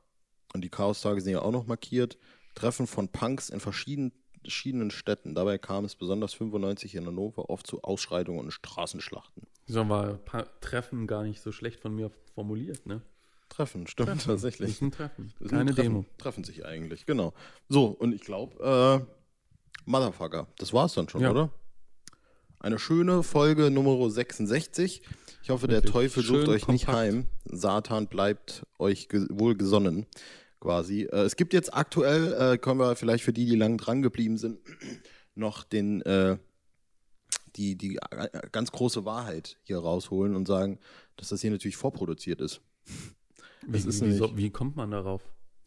Und 0.54 0.62
die 0.62 0.68
Chaos-Tage 0.70 1.20
sind 1.20 1.32
ja 1.32 1.42
auch 1.42 1.52
noch 1.52 1.66
markiert. 1.66 2.16
Treffen 2.54 2.86
von 2.86 3.08
Punks 3.08 3.50
in 3.50 3.60
verschiedenen, 3.60 4.12
verschiedenen 4.42 4.90
Städten. 4.90 5.34
Dabei 5.34 5.58
kam 5.58 5.84
es 5.84 5.96
besonders 5.96 6.32
95 6.34 6.94
in 6.94 7.06
Hannover 7.06 7.50
oft 7.50 7.66
zu 7.66 7.82
Ausschreitungen 7.82 8.40
und 8.40 8.50
Straßenschlachten. 8.52 9.42
War 9.68 10.14
Pa- 10.18 10.46
Treffen 10.60 11.06
gar 11.06 11.24
nicht 11.24 11.40
so 11.42 11.50
schlecht 11.52 11.80
von 11.80 11.94
mir 11.94 12.10
formuliert, 12.34 12.86
ne? 12.86 13.02
Treffen, 13.48 13.86
stimmt 13.86 14.08
Das 14.10 14.24
tatsächlich. 14.24 14.70
ist 14.70 14.82
ein 14.82 14.90
Treffen. 14.90 15.32
Das 15.40 15.50
Keine 15.50 15.72
treffen, 15.74 15.82
Demo. 15.92 16.04
Treffen 16.18 16.44
sich 16.44 16.64
eigentlich, 16.66 17.06
genau. 17.06 17.32
So, 17.68 17.86
und 17.86 18.12
ich 18.14 18.22
glaube, 18.22 19.06
äh, 19.06 19.12
Motherfucker, 19.86 20.48
das 20.58 20.72
war's 20.72 20.94
dann 20.94 21.08
schon, 21.08 21.22
Ja. 21.22 21.30
oder? 21.30 21.50
Eine 22.58 22.78
schöne 22.78 23.22
Folge 23.22 23.70
Nummer 23.70 24.10
66. 24.10 25.02
Ich 25.42 25.50
hoffe, 25.50 25.68
der 25.68 25.78
Wirklich 25.78 25.92
Teufel 25.92 26.22
sucht 26.24 26.48
euch 26.48 26.66
nicht 26.68 26.86
kompakt. 26.86 27.06
heim. 27.06 27.26
Satan 27.44 28.08
bleibt 28.08 28.66
euch 28.78 29.08
ge 29.08 29.26
wohl 29.30 29.54
gesonnen, 29.56 30.06
quasi. 30.60 31.02
Äh, 31.04 31.20
es 31.22 31.36
gibt 31.36 31.52
jetzt 31.52 31.72
aktuell, 31.72 32.32
äh, 32.54 32.58
können 32.58 32.80
wir 32.80 32.96
vielleicht 32.96 33.22
für 33.24 33.32
die, 33.32 33.46
die 33.46 33.54
lang 33.56 33.78
dran 33.78 34.02
geblieben 34.02 34.38
sind, 34.38 34.58
noch 35.36 35.62
den, 35.64 36.02
äh, 36.02 36.38
die, 37.54 37.76
die 37.76 37.96
äh, 38.10 38.28
ganz 38.50 38.72
große 38.72 39.04
Wahrheit 39.04 39.56
hier 39.62 39.78
rausholen 39.78 40.34
und 40.34 40.46
sagen, 40.48 40.78
dass 41.16 41.28
das 41.28 41.40
hier 41.42 41.50
natürlich 41.52 41.76
vorproduziert 41.76 42.40
ist. 42.40 42.60
Wie, 43.66 43.84
wie, 43.84 44.12
so, 44.12 44.36
wie 44.36 44.50
kommt 44.50 44.76
man 44.76 44.90
darauf? 44.90 45.22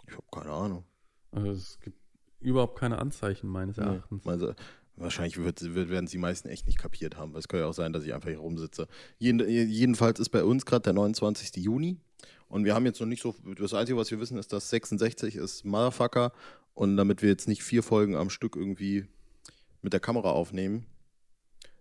Ich 0.08 0.14
habe 0.14 0.26
keine 0.32 0.52
Ahnung. 0.52 0.84
Also 1.32 1.52
es 1.52 1.80
gibt 1.82 1.98
überhaupt 2.40 2.80
keine 2.80 3.00
Anzeichen 3.00 3.48
meines 3.50 3.78
Nee, 3.78 3.84
Erachtens. 3.84 4.26
Also, 4.26 4.54
wahrscheinlich 4.96 5.38
wird, 5.38 5.62
werden 5.76 6.06
es 6.06 6.12
die 6.12 6.18
meisten 6.18 6.50
echt 6.50 6.66
nicht 6.66 6.78
kapiert 6.78 7.18
haben. 7.18 7.34
weil 7.34 7.40
Es 7.40 7.48
kann 7.48 7.60
ja 7.60 7.68
auch 7.68 7.74
sein, 7.74 7.94
dass 7.94 8.04
ich 8.04 8.14
einfach 8.14 8.30
hier 8.30 8.40
rumsitze. 8.40 8.88
Jeden, 9.18 9.48
jedenfalls 9.48 10.20
ist 10.20 10.30
bei 10.30 10.44
uns 10.44 10.66
gerade 10.66 10.84
der 10.84 10.94
29. 10.94 11.56
Juni. 11.58 11.98
Und 12.48 12.66
wir 12.66 12.74
haben 12.74 12.86
jetzt 12.86 13.00
noch 13.00 13.08
nicht 13.08 13.22
so. 13.22 13.36
Das 13.58 13.74
Einzige, 13.74 13.98
was 13.98 14.10
wir 14.10 14.20
wissen, 14.20 14.38
ist, 14.38 14.52
dass 14.54 14.70
66 14.72 15.36
ist 15.36 15.66
Motherfucker. 15.66 16.32
Und 16.74 16.98
damit 16.98 17.22
wir 17.22 17.30
jetzt 17.30 17.48
nicht 17.48 17.64
vier 17.64 17.84
Folgen 17.84 18.16
am 18.16 18.30
Stück 18.30 18.56
irgendwie 18.56 19.06
mit 19.82 19.94
der 19.94 20.00
Kamera 20.00 20.32
aufnehmen, 20.32 20.86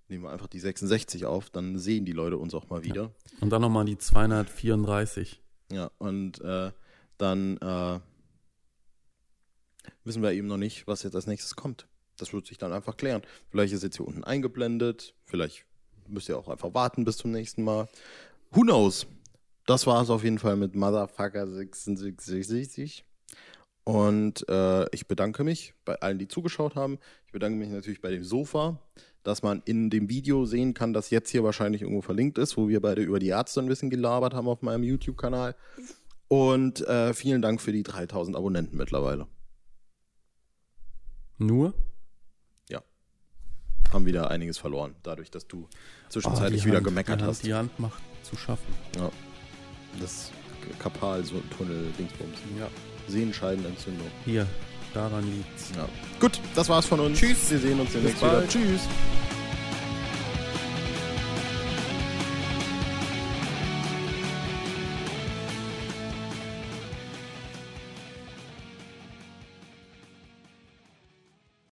nehmen 0.09 0.25
wir 0.25 0.31
einfach 0.31 0.47
die 0.49 0.61
66 0.61 1.25
auf. 1.25 1.51
Dann 1.51 1.79
sehen 1.79 2.05
die 2.05 2.13
Leute 2.13 2.37
uns 2.37 2.55
auch 2.55 2.69
mal 2.69 2.85
wieder. 2.85 3.13
Und 3.41 3.51
dann 3.51 3.63
nochmal 3.63 3.85
die 3.85 3.97
234. 3.99 5.41
Ja, 5.71 5.91
und 5.99 6.41
äh, 6.41 6.73
dann 7.19 7.57
äh, 7.59 8.01
wissen 10.05 10.23
wir 10.23 10.33
eben 10.33 10.49
noch 10.49 10.57
nicht, 10.57 10.87
was 10.87 11.03
jetzt 11.03 11.15
als 11.15 11.27
nächstes 11.27 11.57
kommt. 11.57 11.87
Das 12.17 12.33
wird 12.33 12.47
sich 12.47 12.59
dann 12.59 12.73
einfach 12.73 12.97
klären. 12.97 13.23
Vielleicht 13.51 13.73
ist 13.73 13.83
jetzt 13.83 13.97
hier 13.97 14.07
unten 14.07 14.25
eingeblendet, 14.25 15.15
vielleicht 15.25 15.67
müsst 16.09 16.29
ihr 16.29 16.39
auch 16.39 16.49
einfach 16.49 16.75
warten 16.75 17.05
bis 17.05 17.19
zum 17.19 17.31
nächsten 17.31 17.63
Mal. 17.63 17.89
Who 18.51 18.63
knows? 18.63 19.07
Das 19.67 19.87
war 19.87 20.03
es 20.03 20.11
auf 20.11 20.25
jeden 20.25 20.39
Fall 20.39 20.57
mit 20.57 20.75
Motherfucker 20.75 21.47
66. 21.47 23.05
Und 23.85 24.49
äh, 24.49 24.87
ich 24.95 25.07
bedanke 25.07 25.45
mich 25.45 25.75
bei 25.85 25.95
allen, 26.01 26.19
die 26.19 26.29
zugeschaut 26.29 26.75
haben. 26.75 26.99
Ich 27.27 27.33
bedanke 27.33 27.59
mich 27.59 27.69
natürlich 27.69 28.01
bei 28.01 28.11
dem 28.11 28.25
Sofa, 28.25 28.79
dass 29.23 29.43
man 29.43 29.63
in 29.65 29.91
dem 29.91 30.09
Video 30.09 30.45
sehen 30.45 30.75
kann, 30.75 30.93
das 30.93 31.11
jetzt 31.11 31.31
hier 31.31 31.45
wahrscheinlich 31.45 31.83
irgendwo 31.83 32.03
verlinkt 32.03 32.39
ist, 32.39 32.57
wo 32.57 32.69
wir 32.69 32.81
beide 32.81 33.03
über 33.03 33.19
die 33.19 33.29
Ärzte 33.29 33.61
ein 33.61 33.67
bisschen 33.67 33.91
gelabert 33.91 34.35
haben 34.35 34.49
auf 34.49 34.63
meinem 34.63 34.83
YouTube-Kanal. 34.85 35.55
Und 36.29 36.87
äh, 36.87 37.15
vielen 37.15 37.43
Dank 37.43 37.61
für 37.61 37.73
die 37.73 37.83
3000 37.83 38.37
Abonnenten 38.37 38.77
mittlerweile. 38.77 39.27
Nur? 41.39 41.73
Ja. 42.69 42.83
haben 43.93 44.05
wieder 44.07 44.31
einiges 44.31 44.59
verloren, 44.59 44.95
dadurch, 45.03 45.31
dass 45.31 45.47
du 45.47 45.69
zwischenzeitlich 46.09 46.63
Oh, 46.63 46.67
wieder 46.67 46.77
Hand, 46.77 46.87
gemeckert 46.87 47.21
die 47.21 47.25
hast. 47.25 47.45
Die 47.45 47.55
Hand 47.55 47.79
macht 47.79 48.03
zu 48.23 48.37
schaffen. 48.37 48.75
Ja. 48.97 49.11
Das 50.01 50.31
Kapal-Tunnel-Dingsbums. 50.79 52.39
Ja. 52.59 52.69
Sehenscheidenentzündung. 53.09 54.07
Hier, 54.25 54.47
daran 54.95 55.25
liegt's. 55.25 55.71
Ja. 55.77 55.87
Gut, 56.21 56.41
das 56.55 56.69
war's 56.69 56.87
von 56.87 57.01
uns. 57.01 57.19
Tschüss. 57.19 57.51
Wir 57.51 57.59
sehen 57.59 57.81
uns 57.81 57.93
demnächst 57.93 58.23
wieder. 58.23 58.47
Tschüss. 58.49 58.83